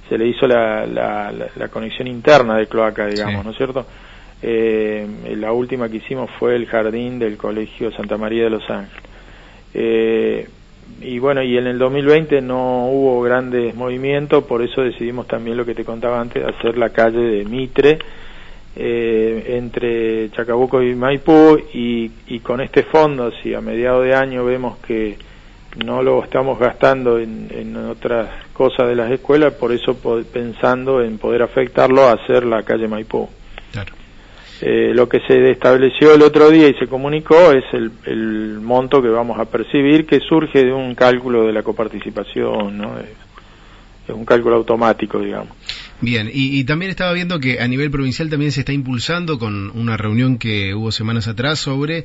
se 0.09 0.17
le 0.17 0.27
hizo 0.27 0.47
la, 0.47 0.87
la, 0.87 1.33
la, 1.55 1.69
conexión 1.69 2.09
interna 2.09 2.57
de 2.57 2.67
cloaca, 2.67 3.07
digamos, 3.07 3.45
¿no 3.45 3.51
es 3.51 3.57
cierto? 3.59 3.85
Eh, 4.41 5.07
la 5.37 5.53
última 5.53 5.89
que 5.89 5.97
hicimos 5.97 6.31
fue 6.39 6.55
el 6.55 6.67
jardín 6.67 7.19
del 7.19 7.37
Colegio 7.37 7.91
Santa 7.93 8.17
María 8.17 8.45
de 8.45 8.51
Los 8.51 8.71
Ángeles. 8.71 9.03
Eh, 9.75 10.49
y 11.01 11.19
bueno, 11.19 11.43
y 11.43 11.57
en 11.57 11.67
el 11.67 11.79
2020 11.79 12.41
no 12.41 12.89
hubo 12.89 13.23
grandes 13.23 13.75
movimientos, 13.75 14.45
por 14.45 14.63
eso 14.63 14.83
decidimos 14.83 15.27
también 15.27 15.57
lo 15.57 15.65
que 15.65 15.75
te 15.75 15.85
contaba 15.85 16.21
antes, 16.21 16.45
hacer 16.45 16.77
la 16.77 16.91
calle 16.91 17.21
de 17.21 17.45
Mitre 17.45 17.99
eh, 18.75 19.57
entre 19.57 20.31
Chacabuco 20.31 20.83
y 20.83 20.95
Maipú 20.95 21.59
y, 21.73 22.41
con 22.41 22.61
este 22.61 22.83
fondo, 22.85 23.31
si 23.43 23.55
a 23.55 23.61
mediados 23.61 24.05
de 24.05 24.15
año 24.15 24.45
vemos 24.45 24.79
que 24.79 25.17
no 25.85 26.03
lo 26.03 26.23
estamos 26.25 26.59
gastando 26.59 27.19
en, 27.19 27.49
en 27.51 27.77
otras 27.77 28.29
cosas 28.53 28.89
de 28.89 28.97
las 28.97 29.11
escuelas, 29.11 29.55
por 29.55 29.73
eso 29.73 29.97
pensando 30.33 31.03
en 31.03 31.19
poder 31.19 31.43
afectarlo 31.43 32.03
a 32.03 32.13
hacer 32.13 32.45
la 32.45 32.63
calle 32.63 32.89
Maipú. 32.89 33.29
Claro. 33.73 33.93
Eh, 34.61 34.93
lo 34.93 35.09
que 35.09 35.21
se 35.21 35.51
estableció 35.53 36.15
el 36.15 36.23
otro 36.23 36.51
día 36.51 36.69
y 36.69 36.75
se 36.75 36.89
comunicó 36.89 37.53
es 37.53 37.65
el, 37.73 37.93
el, 38.07 38.59
monto 38.61 39.01
que 39.01 39.09
vamos 39.09 39.39
a 39.39 39.45
percibir 39.45 40.05
que 40.05 40.19
surge 40.19 40.65
de 40.65 40.73
un 40.73 40.97
cálculo 40.97 41.47
de 41.47 41.53
la 41.53 41.63
coparticipación, 41.63 42.77
¿no? 42.77 42.99
Es, 42.99 43.09
un 44.09 44.25
cálculo 44.25 44.57
automático, 44.57 45.21
digamos. 45.21 45.55
Bien, 46.01 46.31
y, 46.33 46.63
también 46.63 46.91
estaba 46.91 47.13
viendo 47.13 47.41
que 47.41 47.61
a 47.61 47.67
nivel 47.67 47.91
provincial 47.91 48.31
también 48.31 48.53
se 48.53 48.61
está 48.61 48.73
impulsando 48.73 49.39
con 49.39 49.71
una 49.77 49.97
reunión 49.97 50.39
que 50.39 50.73
hubo 50.73 50.93
semanas 50.93 51.27
atrás 51.27 51.59
sobre 51.59 52.05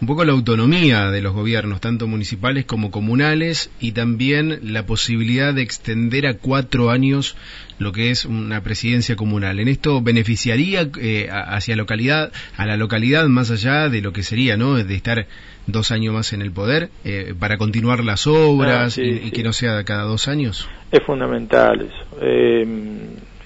un 0.00 0.06
poco 0.06 0.24
la 0.24 0.32
autonomía 0.32 1.10
de 1.10 1.22
los 1.22 1.32
gobiernos, 1.32 1.80
tanto 1.80 2.06
municipales 2.06 2.64
como 2.66 2.92
comunales, 2.92 3.70
y 3.80 3.92
también 3.92 4.60
la 4.62 4.86
posibilidad 4.86 5.52
de 5.54 5.62
extender 5.62 6.26
a 6.26 6.34
cuatro 6.34 6.90
años 6.90 7.36
lo 7.78 7.90
que 7.90 8.10
es 8.10 8.26
una 8.26 8.62
presidencia 8.62 9.16
comunal. 9.16 9.58
¿En 9.58 9.66
esto 9.66 10.00
beneficiaría 10.00 10.88
eh, 11.00 11.28
hacia 11.30 11.74
localidad, 11.74 12.32
a 12.56 12.66
la 12.66 12.76
localidad 12.76 13.26
más 13.26 13.50
allá 13.50 13.88
de 13.88 14.02
lo 14.02 14.12
que 14.12 14.22
sería, 14.22 14.56
¿no? 14.56 14.74
De 14.74 14.94
estar 14.94 15.26
dos 15.66 15.90
años 15.90 16.14
más 16.14 16.32
en 16.32 16.42
el 16.42 16.52
poder 16.52 16.90
eh, 17.04 17.34
para 17.38 17.56
continuar 17.56 18.04
las 18.04 18.26
obras 18.26 18.98
ah, 18.98 19.02
y, 19.02 19.30
que 19.30 19.42
no 19.42 19.52
sea 19.52 19.82
cada 19.84 20.02
dos 20.04 20.28
años? 20.28 20.68
Es 20.90 21.02
fundamental 21.04 21.80
eso. 21.80 22.18
Eh, 22.20 22.66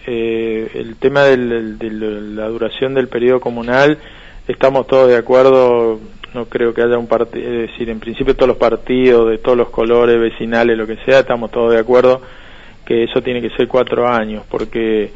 eh, 0.07 0.71
el 0.75 0.97
tema 0.97 1.25
de 1.25 1.37
la 1.37 2.49
duración 2.49 2.95
del 2.95 3.09
periodo 3.09 3.41
comunal, 3.41 3.99
estamos 4.47 4.87
todos 4.87 5.09
de 5.09 5.17
acuerdo, 5.17 6.01
no 6.35 6.47
creo 6.47 6.73
que 6.73 6.83
haya 6.83 6.97
un 6.97 7.07
partido, 7.07 7.45
es 7.45 7.71
decir, 7.71 7.91
en 7.91 7.99
principio 7.99 8.35
todos 8.37 8.49
los 8.49 8.57
partidos, 8.57 9.29
de 9.31 9.39
todos 9.39 9.59
los 9.59 9.71
colores, 9.71 10.21
vecinales, 10.21 10.79
lo 10.79 10.87
que 10.87 10.97
sea, 11.05 11.21
estamos 11.21 11.51
todos 11.51 11.73
de 11.73 11.81
acuerdo 11.81 12.21
que 12.85 13.05
eso 13.05 13.21
tiene 13.21 13.43
que 13.43 13.51
ser 13.51 13.67
cuatro 13.67 14.07
años, 14.07 14.45
porque 14.49 15.11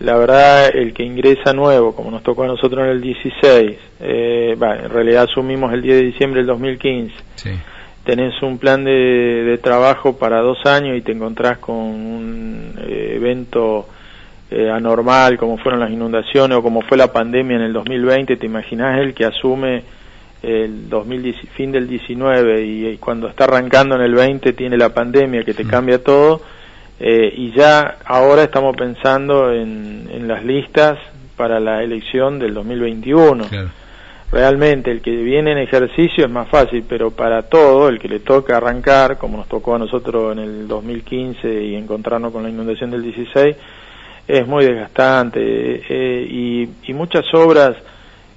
la 0.00 0.16
verdad 0.16 0.74
el 0.74 0.94
que 0.94 1.04
ingresa 1.04 1.52
nuevo, 1.52 1.94
como 1.94 2.10
nos 2.10 2.22
tocó 2.22 2.44
a 2.44 2.46
nosotros 2.46 2.84
en 2.84 2.90
el 2.90 3.00
16, 3.00 3.78
eh, 4.00 4.56
en 4.58 4.90
realidad 4.90 5.28
asumimos 5.30 5.72
el 5.72 5.82
10 5.82 5.96
de 5.96 6.06
diciembre 6.06 6.40
del 6.40 6.46
2015, 6.46 7.14
tenés 8.04 8.42
un 8.42 8.58
plan 8.58 8.82
de, 8.82 9.60
trabajo 9.62 10.16
para 10.16 10.40
dos 10.40 10.64
años 10.64 10.96
y 10.96 11.02
te 11.02 11.12
encontrás 11.12 11.58
con 11.58 11.76
un 11.76 12.74
eh, 12.78 13.12
evento 13.16 13.86
eh, 14.54 14.70
anormal 14.70 15.38
como 15.38 15.56
fueron 15.56 15.80
las 15.80 15.90
inundaciones 15.90 16.58
o 16.58 16.62
como 16.62 16.82
fue 16.82 16.98
la 16.98 17.12
pandemia 17.12 17.56
en 17.56 17.62
el 17.62 17.72
2020, 17.72 18.36
te 18.36 18.46
imaginas 18.46 18.98
el 19.00 19.14
que 19.14 19.24
asume 19.24 19.82
el 20.42 20.90
2010, 20.90 21.36
fin 21.54 21.72
del 21.72 21.88
19 21.88 22.62
y, 22.62 22.96
cuando 22.98 23.28
está 23.28 23.44
arrancando 23.44 23.94
en 23.94 24.02
el 24.02 24.14
20 24.14 24.52
tiene 24.52 24.76
la 24.76 24.92
pandemia 24.92 25.42
que 25.44 25.54
te 25.54 25.64
mm. 25.64 25.68
cambia 25.68 26.02
todo 26.02 26.42
eh, 27.00 27.32
y 27.34 27.52
ya 27.52 27.96
ahora 28.04 28.42
estamos 28.42 28.76
pensando 28.76 29.52
en, 29.52 30.08
en, 30.12 30.28
las 30.28 30.44
listas 30.44 30.98
para 31.36 31.58
la 31.58 31.82
elección 31.82 32.38
del 32.38 32.52
2021. 32.54 33.44
Realmente 34.30 34.90
el 34.90 35.02
que 35.02 35.10
viene 35.10 35.52
en 35.52 35.58
ejercicio 35.58 36.24
es 36.24 36.30
más 36.30 36.48
fácil, 36.48 36.84
pero 36.88 37.10
para 37.10 37.42
todo, 37.42 37.88
el 37.88 37.98
que 37.98 38.08
le 38.08 38.20
toca 38.20 38.56
arrancar, 38.56 39.18
como 39.18 39.38
nos 39.38 39.48
tocó 39.48 39.74
a 39.74 39.78
nosotros 39.78 40.32
en 40.32 40.38
el 40.38 40.68
2015 40.68 41.64
y 41.64 41.74
encontrarnos 41.74 42.32
con 42.32 42.42
la 42.42 42.48
inundación 42.48 42.90
del 42.90 43.02
16, 43.02 43.56
es 44.32 44.46
muy 44.46 44.64
desgastante 44.64 45.40
eh, 45.42 46.26
y, 46.26 46.66
y, 46.84 46.94
muchas 46.94 47.22
obras 47.34 47.76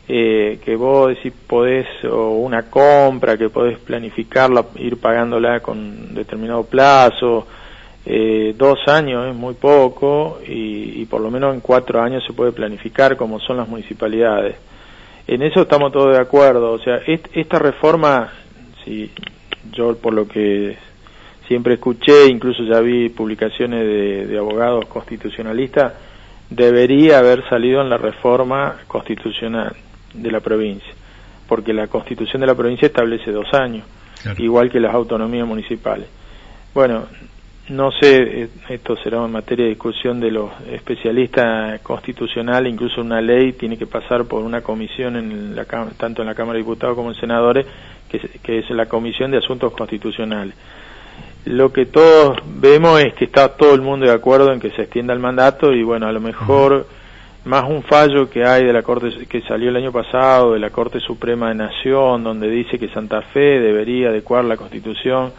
eh, 0.10 0.60
que 0.62 0.76
vos 0.76 1.08
decís 1.08 1.32
podés, 1.48 1.88
o 2.04 2.32
una 2.32 2.64
compra 2.64 3.38
que 3.38 3.50
podés 3.50 3.80
planificarla, 3.80 4.66
ir 4.76 5.00
pagándola 5.00 5.62
con 5.62 6.14
determinado 6.14 6.66
plazo, 6.66 7.48
eh, 8.06 8.54
dos 8.58 8.78
años 8.88 9.26
es 9.30 9.36
muy 9.36 9.54
poco 9.54 10.40
y, 10.46 11.02
y, 11.02 11.06
por 11.06 11.22
lo 11.22 11.32
menos 11.32 11.54
en 11.54 11.62
cuatro 11.62 12.02
años 12.02 12.26
se 12.28 12.34
puede 12.34 12.52
planificar 12.52 13.16
como 13.16 13.40
son 13.40 13.56
las 13.56 13.70
municipalidades. 13.70 14.58
En 15.28 15.44
eso 15.44 15.62
estamos 15.62 15.94
todos 15.94 16.14
de 16.14 16.22
acuerdo, 16.22 16.74
o 16.74 16.80
sea, 16.80 16.98
esta 17.08 17.58
reforma, 17.58 18.34
si 18.84 19.10
yo 19.72 19.96
por 19.96 20.14
lo 20.14 20.28
que 20.28 20.76
siempre 21.48 21.76
escuché, 21.76 22.28
incluso 22.28 22.64
ya 22.64 22.80
vi 22.82 23.10
publicaciones 23.10 24.28
de, 24.28 24.38
abogados 24.38 24.86
constitucionalistas, 24.86 25.94
debería 26.50 27.20
haber 27.20 27.48
salido 27.50 27.82
en 27.82 27.90
la 27.90 27.98
reforma 27.98 28.78
constitucional 28.88 29.76
de 30.14 30.32
la 30.32 30.40
provincia, 30.40 30.94
porque 31.48 31.74
la 31.74 31.88
constitución 31.88 32.42
de 32.42 32.48
la 32.48 32.56
provincia 32.56 32.88
establece 32.88 33.32
dos 33.32 33.48
años, 33.54 33.86
igual 34.38 34.70
que 34.70 34.80
las 34.80 34.94
autonomías 34.94 35.48
municipales. 35.48 36.08
Bueno, 36.74 37.06
no 37.70 37.92
sé, 37.92 38.44
eh, 38.44 38.50
esto 38.70 38.96
será 38.98 39.26
en 39.26 39.32
materia 39.32 39.66
de 39.66 39.72
discusión 39.72 40.20
de 40.20 40.30
los 40.30 40.52
especialistas 40.72 41.82
constitucionales, 41.82 42.72
incluso 42.72 43.02
una 43.02 43.22
ley 43.22 43.54
tiene 43.54 43.78
que 43.78 43.88
pasar 43.88 44.26
por 44.26 44.44
una 44.44 44.62
comisión 44.62 45.16
en 45.16 45.56
la, 45.56 45.66
tanto 45.98 46.22
en 46.22 46.28
la 46.28 46.36
Cámara 46.36 46.58
de 46.58 46.64
Diputados 46.64 46.96
como 46.96 47.10
en 47.10 47.20
senadores, 47.20 47.66
que, 48.08 48.20
que 48.44 48.60
es 48.60 48.70
la 48.70 48.86
Comisión 48.86 49.32
de 49.32 49.38
Asuntos 49.38 49.74
Constitucionales 49.74 50.54
lo 51.46 51.72
que 51.72 51.86
todos 51.86 52.38
vemos 52.60 53.00
es 53.02 53.14
que 53.14 53.26
está 53.26 53.50
todo 53.50 53.74
el 53.76 53.82
mundo 53.82 54.06
de 54.06 54.12
acuerdo 54.12 54.52
en 54.52 54.60
que 54.60 54.72
se 54.72 54.84
extienda 54.84 55.14
el 55.14 55.20
mandato 55.20 55.74
y 55.74 55.84
bueno, 55.84 56.08
a 56.08 56.12
lo 56.12 56.20
mejor 56.20 56.88
más 57.46 57.64
un 57.70 57.84
fallo 57.84 58.30
que 58.30 58.44
hay 58.44 58.66
de 58.66 58.74
la 58.74 58.82
Corte 58.82 59.10
que 59.28 59.42
salió 59.42 59.70
el 59.70 59.76
año 59.76 59.92
pasado 59.92 60.54
de 60.54 60.60
la 60.60 60.72
Corte 60.72 61.00
Suprema 61.00 61.50
de 61.50 61.56
Nación 61.56 62.24
donde 62.24 62.50
dice 62.50 62.80
que 62.80 62.90
Santa 62.90 63.22
Fe 63.22 63.60
debería 63.60 64.10
adecuar 64.10 64.44
la 64.46 64.58
Constitución 64.58 65.32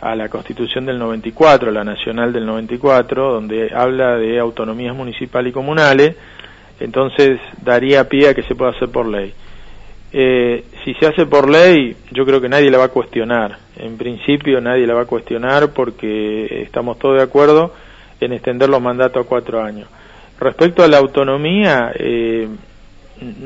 a 0.00 0.14
la 0.14 0.28
Constitución 0.28 0.86
del 0.86 0.98
94, 0.98 1.70
la 1.70 1.84
Nacional 1.84 2.32
del 2.32 2.46
94, 2.46 3.32
donde 3.32 3.70
habla 3.74 4.16
de 4.16 4.38
autonomías 4.38 4.94
municipales 4.94 5.50
y 5.50 5.54
comunales, 5.54 6.16
entonces 6.80 7.40
daría 7.62 8.08
pie 8.08 8.28
a 8.28 8.34
que 8.34 8.42
se 8.42 8.54
pueda 8.54 8.72
hacer 8.72 8.90
por 8.90 9.06
ley. 9.06 9.32
Eh, 10.12 10.64
si 10.84 10.94
se 10.94 11.06
hace 11.06 11.26
por 11.26 11.50
ley, 11.50 11.96
yo 12.12 12.24
creo 12.24 12.40
que 12.40 12.48
nadie 12.48 12.70
la 12.70 12.78
va 12.78 12.84
a 12.84 12.88
cuestionar. 12.88 13.58
En 13.76 13.96
principio 13.96 14.60
nadie 14.60 14.86
la 14.86 14.94
va 14.94 15.02
a 15.02 15.06
cuestionar 15.06 15.72
porque 15.72 16.62
estamos 16.62 16.98
todos 16.98 17.16
de 17.16 17.22
acuerdo 17.22 17.72
en 18.20 18.32
extender 18.32 18.68
los 18.68 18.80
mandatos 18.80 19.24
a 19.24 19.28
cuatro 19.28 19.62
años. 19.62 19.88
Respecto 20.38 20.82
a 20.82 20.88
la 20.88 20.98
autonomía, 20.98 21.92
eh, 21.98 22.48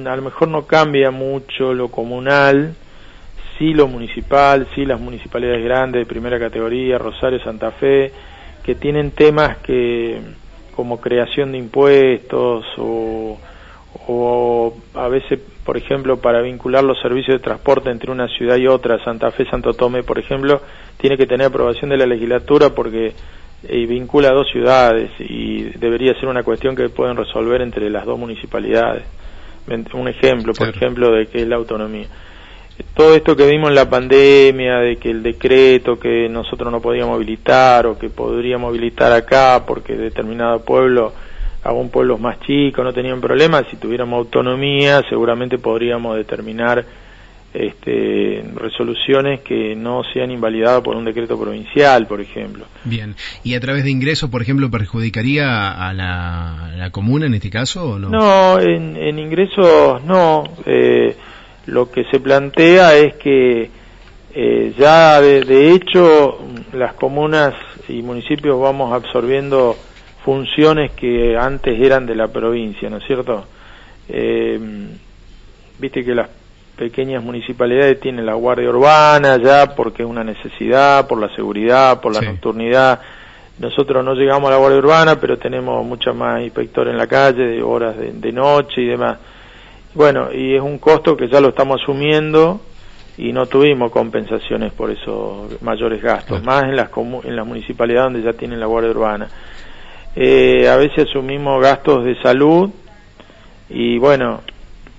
a 0.04 0.16
lo 0.16 0.22
mejor 0.22 0.48
no 0.48 0.66
cambia 0.66 1.10
mucho 1.10 1.72
lo 1.72 1.88
comunal, 1.88 2.74
sí 3.58 3.72
lo 3.72 3.86
municipal, 3.86 4.66
sí 4.74 4.84
las 4.84 5.00
municipalidades 5.00 5.64
grandes 5.64 6.00
de 6.00 6.06
primera 6.06 6.38
categoría, 6.38 6.98
Rosario, 6.98 7.40
Santa 7.42 7.70
Fe, 7.72 8.12
que 8.64 8.74
tienen 8.74 9.12
temas 9.12 9.58
que 9.58 10.20
como 10.74 11.00
creación 11.00 11.52
de 11.52 11.58
impuestos 11.58 12.64
o 12.78 13.38
o 14.06 14.74
a 14.94 15.08
veces, 15.08 15.40
por 15.64 15.76
ejemplo, 15.76 16.18
para 16.18 16.42
vincular 16.42 16.84
los 16.84 17.00
servicios 17.00 17.38
de 17.38 17.44
transporte 17.44 17.90
entre 17.90 18.10
una 18.10 18.28
ciudad 18.28 18.56
y 18.56 18.66
otra, 18.66 19.02
Santa 19.04 19.30
Fe, 19.30 19.44
Santo 19.50 19.74
Tome, 19.74 20.02
por 20.02 20.18
ejemplo, 20.18 20.60
tiene 20.96 21.16
que 21.16 21.26
tener 21.26 21.46
aprobación 21.46 21.90
de 21.90 21.96
la 21.96 22.06
legislatura 22.06 22.70
porque 22.70 23.12
eh, 23.62 23.86
vincula 23.86 24.30
dos 24.30 24.48
ciudades 24.50 25.10
y 25.18 25.64
debería 25.78 26.14
ser 26.14 26.28
una 26.28 26.42
cuestión 26.42 26.76
que 26.76 26.88
pueden 26.88 27.16
resolver 27.16 27.60
entre 27.62 27.90
las 27.90 28.06
dos 28.06 28.18
municipalidades. 28.18 29.04
Un 29.92 30.08
ejemplo, 30.08 30.52
por 30.52 30.68
ejemplo, 30.68 31.12
de 31.12 31.26
que 31.26 31.42
es 31.42 31.48
la 31.48 31.56
autonomía. 31.56 32.06
Todo 32.94 33.14
esto 33.14 33.36
que 33.36 33.46
vimos 33.46 33.68
en 33.68 33.74
la 33.74 33.88
pandemia, 33.88 34.78
de 34.78 34.96
que 34.96 35.10
el 35.10 35.22
decreto 35.22 36.00
que 36.00 36.28
nosotros 36.28 36.72
no 36.72 36.80
podíamos 36.80 37.14
habilitar 37.14 37.86
o 37.86 37.98
que 37.98 38.08
podríamos 38.08 38.70
habilitar 38.70 39.12
acá 39.12 39.64
porque 39.66 39.94
determinado 39.94 40.64
pueblo 40.64 41.12
un 41.64 41.90
pueblos 41.90 42.20
más 42.20 42.40
chicos 42.40 42.84
no 42.84 42.92
tenían 42.92 43.20
problemas, 43.20 43.66
si 43.70 43.76
tuviéramos 43.76 44.18
autonomía 44.18 45.02
seguramente 45.08 45.58
podríamos 45.58 46.16
determinar 46.16 46.84
este, 47.52 48.44
resoluciones 48.54 49.40
que 49.40 49.74
no 49.74 50.02
sean 50.14 50.30
invalidadas 50.30 50.82
por 50.82 50.96
un 50.96 51.04
decreto 51.04 51.38
provincial, 51.38 52.06
por 52.06 52.20
ejemplo. 52.20 52.66
Bien, 52.84 53.16
¿y 53.42 53.54
a 53.54 53.60
través 53.60 53.84
de 53.84 53.90
ingresos, 53.90 54.30
por 54.30 54.42
ejemplo, 54.42 54.70
perjudicaría 54.70 55.72
a 55.72 55.92
la, 55.92 56.90
comuna 56.92 57.26
en 57.26 57.34
este 57.34 57.50
caso 57.50 57.90
o 57.90 57.98
no? 57.98 58.08
No, 58.08 58.60
en, 58.60 59.18
ingresos 59.18 60.02
no. 60.04 60.44
Eh, 60.64 61.16
lo 61.66 61.90
que 61.90 62.04
se 62.04 62.20
plantea 62.20 62.96
es 62.96 63.14
que 63.16 63.70
eh, 64.32 64.72
ya 64.78 65.20
de, 65.20 65.42
de 65.42 65.72
hecho 65.72 66.38
las 66.72 66.94
comunas 66.94 67.54
y 67.88 68.02
municipios 68.02 68.60
vamos 68.60 68.92
absorbiendo 68.92 69.76
funciones 70.24 70.92
que 70.92 71.36
antes 71.36 71.80
eran 71.80 72.06
de 72.06 72.14
la 72.14 72.28
provincia, 72.28 72.88
¿no 72.90 72.98
es 72.98 73.04
cierto? 73.06 73.46
Eh, 74.08 74.88
Viste 75.80 76.04
que 76.04 76.14
las 76.14 76.28
pequeñas 76.76 77.24
municipalidades 77.24 78.00
tienen 78.00 78.26
la 78.26 78.34
guardia 78.34 78.68
urbana 78.68 79.38
ya 79.38 79.74
porque 79.74 80.02
es 80.02 80.08
una 80.08 80.22
necesidad, 80.22 81.08
por 81.08 81.18
la 81.18 81.34
seguridad, 81.34 82.00
por 82.02 82.12
la 82.12 82.20
nocturnidad. 82.20 83.00
Nosotros 83.58 84.04
no 84.04 84.14
llegamos 84.14 84.48
a 84.48 84.52
la 84.52 84.58
guardia 84.58 84.78
urbana, 84.78 85.18
pero 85.18 85.38
tenemos 85.38 85.84
mucha 85.84 86.12
más 86.12 86.42
inspectores 86.42 86.92
en 86.92 86.98
la 86.98 87.06
calle, 87.06 87.44
de 87.44 87.62
horas 87.62 87.94
de, 87.98 88.32
noche 88.32 88.82
y 88.82 88.86
demás. 88.86 89.18
Bueno, 89.94 90.32
y 90.32 90.54
es 90.54 90.62
un 90.62 90.78
costo 90.78 91.16
que 91.16 91.28
ya 91.28 91.40
lo 91.40 91.48
estamos 91.48 91.80
asumiendo 91.82 92.60
y 93.16 93.32
no 93.32 93.46
tuvimos 93.46 93.90
compensaciones 93.90 94.72
por 94.72 94.90
esos 94.90 95.60
mayores 95.62 96.02
gastos, 96.02 96.42
más 96.44 96.64
en 96.64 96.76
las, 96.76 96.90
en 97.24 97.36
las 97.36 97.46
municipalidades 97.46 98.12
donde 98.12 98.22
ya 98.22 98.36
tienen 98.36 98.60
la 98.60 98.66
guardia 98.66 98.90
urbana 98.90 99.28
eh, 100.16 100.68
a 100.68 100.76
veces 100.76 101.08
asumimos 101.08 101.62
gastos 101.62 102.04
de 102.04 102.20
salud 102.22 102.70
y 103.68 103.98
bueno, 103.98 104.40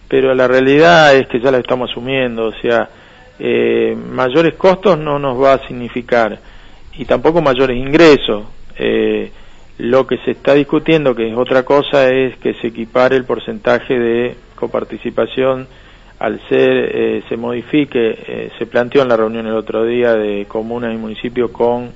pero 0.07 0.33
la 0.33 0.47
realidad 0.47 1.15
es 1.15 1.27
que 1.27 1.39
ya 1.39 1.51
la 1.51 1.57
estamos 1.59 1.89
asumiendo, 1.91 2.45
o 2.47 2.53
sea, 2.61 2.89
eh, 3.39 3.95
mayores 3.95 4.55
costos 4.55 4.97
no 4.97 5.19
nos 5.19 5.41
va 5.41 5.53
a 5.53 5.67
significar 5.67 6.39
y 6.97 7.05
tampoco 7.05 7.41
mayores 7.41 7.77
ingresos. 7.77 8.45
Eh, 8.77 9.31
Lo 9.77 10.05
que 10.05 10.17
se 10.19 10.31
está 10.31 10.53
discutiendo, 10.53 11.15
que 11.15 11.27
es 11.27 11.35
otra 11.35 11.63
cosa, 11.63 12.07
es 12.09 12.37
que 12.37 12.53
se 12.55 12.67
equipare 12.67 13.15
el 13.15 13.23
porcentaje 13.25 13.97
de 13.97 14.35
coparticipación 14.55 15.65
al 16.19 16.39
ser, 16.47 16.91
eh, 16.93 17.23
se 17.27 17.35
modifique, 17.35 18.15
eh, 18.27 18.51
se 18.59 18.67
planteó 18.67 19.01
en 19.01 19.07
la 19.07 19.17
reunión 19.17 19.47
el 19.47 19.55
otro 19.55 19.83
día 19.85 20.13
de 20.13 20.45
comunas 20.47 20.93
y 20.93 20.97
municipios 20.97 21.49
con 21.49 21.89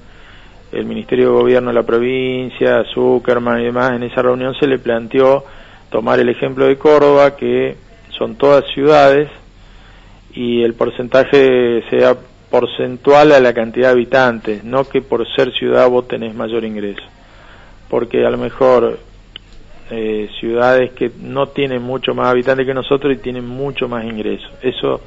el 0.76 0.86
Ministerio 0.86 1.30
de 1.30 1.42
Gobierno 1.42 1.70
de 1.70 1.76
la 1.76 1.84
provincia, 1.84 2.84
Zuckerman 2.94 3.62
y 3.62 3.66
demás, 3.66 3.94
en 3.94 4.04
esa 4.04 4.22
reunión 4.22 4.54
se 4.60 4.68
le 4.68 4.78
planteó 4.78 5.46
tomar 5.90 6.20
el 6.20 6.30
ejemplo 6.30 6.66
de 6.66 6.78
Córdoba, 6.78 7.36
que 7.36 7.78
son 8.10 8.36
todas 8.36 8.66
ciudades, 8.74 9.30
y 10.34 10.64
el 10.64 10.74
porcentaje 10.74 11.84
sea 11.90 12.16
porcentual 12.50 13.32
a 13.32 13.40
la 13.40 13.54
cantidad 13.54 13.88
de 13.88 13.94
habitantes, 13.94 14.64
no 14.64 14.84
que 14.84 15.02
por 15.02 15.26
ser 15.36 15.54
ciudad 15.54 15.90
vos 15.90 16.08
tenés 16.08 16.36
mayor 16.36 16.64
ingreso. 16.64 17.04
Porque 17.90 18.26
a 18.26 18.30
lo 18.30 18.38
mejor 18.38 19.00
eh, 19.92 20.30
ciudades 20.40 20.92
que 20.92 21.12
no 21.20 21.48
tienen 21.48 21.82
mucho 21.82 22.14
más 22.14 22.28
habitantes 22.28 22.66
que 22.66 22.74
nosotros 22.74 23.14
y 23.14 23.18
tienen 23.18 23.48
mucho 23.48 23.88
más 23.88 24.04
ingresos. 24.04 24.52
Eso 24.62 25.02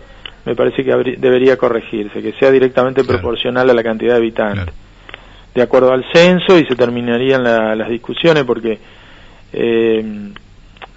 me 0.45 0.55
parece 0.55 0.85
que 0.85 1.17
debería 1.19 1.57
corregirse, 1.57 2.23
que 2.23 2.33
sea 2.33 2.51
directamente 2.51 3.05
proporcional 3.05 3.69
a 3.69 3.75
la 3.75 3.83
cantidad 3.83 4.13
de 4.13 4.19
habitantes. 4.19 4.75
De 5.59 5.65
acuerdo 5.65 5.93
al 5.93 6.05
censo 6.13 6.57
y 6.57 6.65
se 6.67 6.77
terminarían 6.77 7.43
las 7.43 7.89
discusiones 7.89 8.45
porque, 8.45 8.79
eh, 9.53 10.31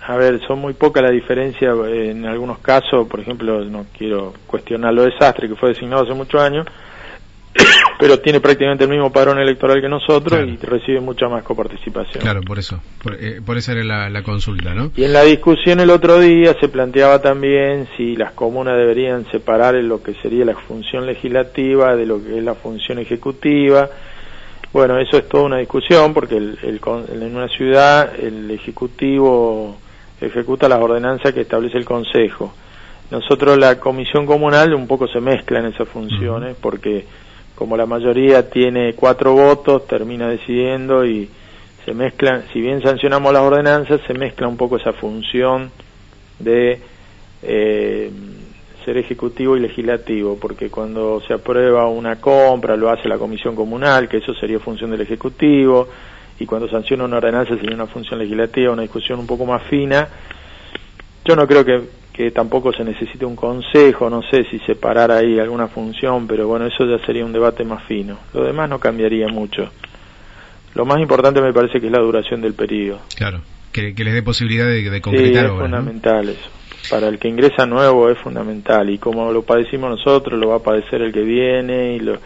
a 0.06 0.16
ver, 0.16 0.40
son 0.46 0.60
muy 0.60 0.74
poca 0.74 1.02
la 1.02 1.10
diferencia 1.10 1.72
en 1.92 2.28
algunos 2.28 2.60
casos, 2.60 3.08
por 3.08 3.20
ejemplo, 3.20 3.66
no 3.66 3.88
quiero 3.98 4.36
cuestionar 4.46 4.94
lo 4.94 5.02
desastre 5.02 5.48
que 5.48 5.56
fue 5.56 5.70
designado 5.70 6.04
hace 6.04 6.14
muchos 6.14 6.40
años, 6.40 6.68
pero 8.00 8.20
tiene 8.20 8.40
prácticamente 8.40 8.84
el 8.84 8.92
mismo 8.92 9.12
padrón 9.12 9.40
electoral 9.40 9.82
que 9.82 9.90
nosotros 9.90 10.48
y 10.48 10.58
recibe 10.58 11.00
mucha 11.00 11.28
más 11.28 11.42
coparticipación. 11.42 12.22
Claro, 12.22 12.42
por 12.42 12.60
eso, 12.60 12.80
por, 13.02 13.16
eh, 13.16 13.42
esa 13.58 13.72
era 13.72 14.10
la, 14.12 14.22
consulta, 14.22 14.76
¿no? 14.76 14.92
Y 14.96 15.06
en 15.06 15.14
la 15.14 15.24
discusión 15.24 15.80
el 15.80 15.90
otro 15.90 16.20
día 16.20 16.56
se 16.62 16.70
planteaba 16.70 17.20
también 17.20 17.88
si 17.98 18.16
las 18.16 18.34
comunas 18.34 18.78
deberían 18.78 19.26
separar 19.32 19.74
lo 19.74 20.04
que 20.04 20.14
sería 20.22 20.46
la 20.46 20.54
función 20.54 21.08
legislativa 21.08 21.96
de 21.96 22.06
lo 22.06 22.24
que 22.24 22.38
es 22.38 22.44
la 22.44 22.54
función 22.54 23.00
ejecutiva. 23.00 23.90
Bueno, 24.74 24.98
eso 25.00 25.18
es 25.18 25.28
toda 25.28 25.44
una 25.44 25.58
discusión 25.58 26.14
porque 26.14 26.38
el, 26.38 26.58
en 26.64 27.36
una 27.36 27.50
ciudad 27.50 28.18
el 28.18 28.50
ejecutivo 28.52 29.78
ejecuta 30.22 30.70
las 30.70 30.80
ordenanzas 30.80 31.34
que 31.34 31.42
establece 31.42 31.78
el 31.78 31.86
Consejo. 31.86 32.54
Nosotros 33.10 33.58
la 33.58 33.78
comisión 33.80 34.26
comunal 34.26 34.74
un 34.74 34.88
poco 34.88 35.08
se 35.08 35.20
mezcla 35.20 35.60
en 35.60 35.66
esas 35.66 35.90
funciones 35.90 36.56
porque 36.62 37.06
como 37.56 37.76
la 37.76 37.86
mayoría 37.86 38.50
tiene 38.50 38.94
cuatro 38.94 39.34
votos, 39.34 39.86
termina 39.86 40.30
decidiendo 40.30 41.06
y 41.06 41.30
se 41.86 41.94
mezclan, 41.94 42.46
si 42.54 42.62
bien 42.62 42.82
sancionamos 42.82 43.34
las 43.34 43.42
ordenanzas, 43.42 44.00
se 44.08 44.14
mezcla 44.14 44.48
un 44.48 44.56
poco 44.56 44.78
esa 44.78 44.94
función 44.94 45.70
de 46.40 46.80
eh, 47.44 48.10
ser 48.84 48.98
ejecutivo 48.98 49.56
y 49.56 49.60
legislativo, 49.60 50.38
porque 50.40 50.70
cuando 50.70 51.22
se 51.22 51.34
aprueba 51.34 51.88
una 51.88 52.18
compra 52.22 52.76
lo 52.76 52.90
hace 52.90 53.08
la 53.08 53.18
comisión 53.18 53.56
comunal, 53.56 54.08
que 54.08 54.18
eso 54.18 54.34
sería 54.34 54.60
función 54.60 54.92
del 54.92 55.02
ejecutivo, 55.02 55.88
y 56.40 56.46
cuando 56.46 56.68
sanciona 56.68 57.06
una 57.06 57.18
ordenanza 57.18 57.56
sería 57.56 57.76
una 57.76 57.88
función 57.88 58.20
legislativa, 58.20 58.74
una 58.74 58.82
discusión 58.82 59.20
un 59.20 59.28
poco 59.28 59.46
más 59.46 59.64
fina. 59.64 60.08
Yo 61.24 61.36
no 61.36 61.46
creo 61.46 61.64
que 61.64 62.32
tampoco 62.32 62.72
se 62.74 62.84
necesite 62.84 63.26
un 63.26 63.36
consejo, 63.36 64.10
no 64.10 64.22
sé 64.24 64.44
si 64.46 64.60
separar 64.60 65.12
ahí 65.12 65.40
alguna 65.40 65.68
función, 65.68 66.28
pero 66.28 66.48
bueno, 66.48 66.66
eso 66.66 66.86
ya 66.86 67.04
sería 67.06 67.26
un 67.26 67.32
debate 67.32 67.64
más 67.64 67.84
fino. 67.86 68.18
Lo 68.34 68.44
demás 68.44 68.70
no 68.70 68.80
cambiaría 68.80 69.28
mucho. 69.28 69.70
Lo 70.74 70.86
más 70.86 71.00
importante 71.00 71.42
me 71.42 71.54
parece 71.54 71.80
que 71.80 71.88
es 71.88 71.92
la 71.92 72.02
duración 72.02 72.42
del 72.42 72.54
periodo. 72.54 73.00
Claro, 73.16 73.42
que, 73.72 73.94
les 73.94 74.14
dé 74.14 74.24
posibilidad 74.24 74.66
de, 74.66 74.90
de 74.90 75.02
concretar. 75.02 75.46
Sí, 75.48 75.54
es 75.54 75.60
fundamental 75.60 76.30
eso. 76.30 76.50
Para 76.90 77.08
el 77.08 77.20
que 77.20 77.28
ingresa 77.28 77.66
nuevo 77.66 78.10
es 78.10 78.18
fundamental 78.20 78.90
y 78.90 78.98
como 78.98 79.32
lo 79.32 79.44
padecimos 79.44 79.90
nosotros, 79.90 80.40
lo 80.40 80.50
va 80.50 80.58
a 80.58 80.64
padecer 80.64 81.02
el 81.02 81.14
que 81.14 81.22
viene 81.22 81.96
y 81.96 82.00
lo 82.00 82.20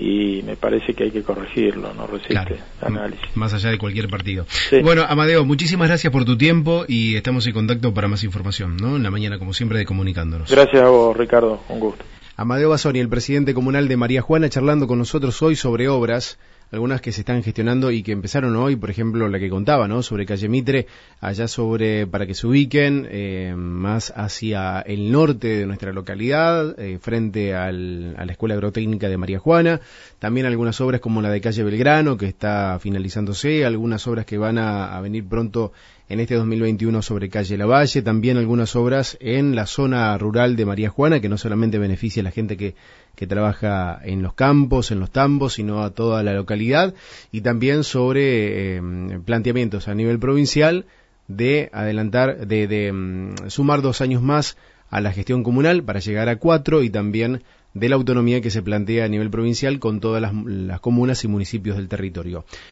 y 0.00 0.42
me 0.44 0.56
parece 0.56 0.94
que 0.94 1.04
hay 1.04 1.10
que 1.10 1.22
corregirlo, 1.22 1.92
no 1.92 2.06
resiste 2.06 2.60
análisis. 2.80 3.24
Más 3.34 3.52
allá 3.52 3.70
de 3.70 3.78
cualquier 3.78 4.08
partido. 4.08 4.46
Bueno, 4.82 5.04
Amadeo, 5.08 5.44
muchísimas 5.44 5.88
gracias 5.88 6.12
por 6.12 6.24
tu 6.24 6.38
tiempo 6.38 6.84
y 6.86 7.16
estamos 7.16 7.46
en 7.46 7.52
contacto 7.52 7.92
para 7.92 8.06
más 8.06 8.22
información, 8.22 8.76
¿no? 8.76 8.96
En 8.96 9.02
la 9.02 9.10
mañana, 9.10 9.38
como 9.38 9.52
siempre, 9.52 9.78
de 9.78 9.84
Comunicándonos. 9.84 10.50
Gracias 10.50 10.82
a 10.82 10.88
vos, 10.88 11.16
Ricardo, 11.16 11.60
un 11.68 11.80
gusto. 11.80 12.04
Amadeo 12.36 12.70
Basoni, 12.70 13.00
el 13.00 13.08
presidente 13.08 13.54
comunal 13.54 13.88
de 13.88 13.96
María 13.96 14.22
Juana, 14.22 14.48
charlando 14.48 14.86
con 14.86 14.98
nosotros 14.98 15.42
hoy 15.42 15.56
sobre 15.56 15.88
obras 15.88 16.38
algunas 16.70 17.00
que 17.00 17.12
se 17.12 17.20
están 17.20 17.42
gestionando 17.42 17.90
y 17.90 18.02
que 18.02 18.12
empezaron 18.12 18.54
hoy, 18.56 18.76
por 18.76 18.90
ejemplo, 18.90 19.28
la 19.28 19.38
que 19.38 19.48
contaba, 19.48 19.88
¿no? 19.88 20.02
Sobre 20.02 20.26
Calle 20.26 20.48
Mitre, 20.48 20.86
allá 21.20 21.48
sobre, 21.48 22.06
para 22.06 22.26
que 22.26 22.34
se 22.34 22.46
ubiquen, 22.46 23.06
eh, 23.10 23.54
más 23.56 24.12
hacia 24.16 24.80
el 24.80 25.10
norte 25.10 25.48
de 25.48 25.66
nuestra 25.66 25.92
localidad, 25.92 26.78
eh, 26.78 26.98
frente 27.00 27.54
al, 27.54 28.14
a 28.18 28.24
la 28.24 28.32
Escuela 28.32 28.54
Agrotécnica 28.54 29.08
de 29.08 29.16
María 29.16 29.38
Juana. 29.38 29.80
También 30.18 30.46
algunas 30.46 30.80
obras 30.80 31.00
como 31.00 31.22
la 31.22 31.30
de 31.30 31.40
Calle 31.40 31.62
Belgrano, 31.62 32.16
que 32.16 32.26
está 32.26 32.78
finalizándose, 32.80 33.64
algunas 33.64 34.06
obras 34.06 34.26
que 34.26 34.38
van 34.38 34.58
a, 34.58 34.96
a 34.96 35.00
venir 35.00 35.26
pronto 35.26 35.72
en 36.08 36.20
este 36.20 36.34
2021 36.36 37.02
sobre 37.02 37.28
calle 37.28 37.58
Lavalle, 37.58 38.02
también 38.02 38.38
algunas 38.38 38.74
obras 38.76 39.18
en 39.20 39.54
la 39.54 39.66
zona 39.66 40.16
rural 40.16 40.56
de 40.56 40.64
María 40.64 40.88
Juana, 40.88 41.20
que 41.20 41.28
no 41.28 41.36
solamente 41.36 41.78
beneficia 41.78 42.22
a 42.22 42.24
la 42.24 42.30
gente 42.30 42.56
que, 42.56 42.74
que 43.18 43.26
trabaja 43.26 44.00
en 44.04 44.22
los 44.22 44.32
campos, 44.34 44.92
en 44.92 45.00
los 45.00 45.10
tambos, 45.10 45.54
sino 45.54 45.82
a 45.82 45.90
toda 45.90 46.22
la 46.22 46.34
localidad, 46.34 46.94
y 47.32 47.40
también 47.40 47.82
sobre 47.82 48.76
eh, 48.76 48.82
planteamientos 49.24 49.88
a 49.88 49.96
nivel 49.96 50.20
provincial 50.20 50.86
de 51.26 51.68
adelantar, 51.72 52.46
de, 52.46 52.68
de 52.68 52.92
mm, 52.92 53.48
sumar 53.48 53.82
dos 53.82 54.02
años 54.02 54.22
más 54.22 54.56
a 54.88 55.00
la 55.00 55.10
gestión 55.10 55.42
comunal 55.42 55.82
para 55.82 55.98
llegar 55.98 56.28
a 56.28 56.36
cuatro 56.36 56.84
y 56.84 56.90
también 56.90 57.42
de 57.74 57.88
la 57.88 57.96
autonomía 57.96 58.40
que 58.40 58.52
se 58.52 58.62
plantea 58.62 59.06
a 59.06 59.08
nivel 59.08 59.30
provincial 59.30 59.80
con 59.80 59.98
todas 59.98 60.22
las, 60.22 60.32
las 60.32 60.78
comunas 60.78 61.24
y 61.24 61.28
municipios 61.28 61.76
del 61.76 61.88
territorio. 61.88 62.44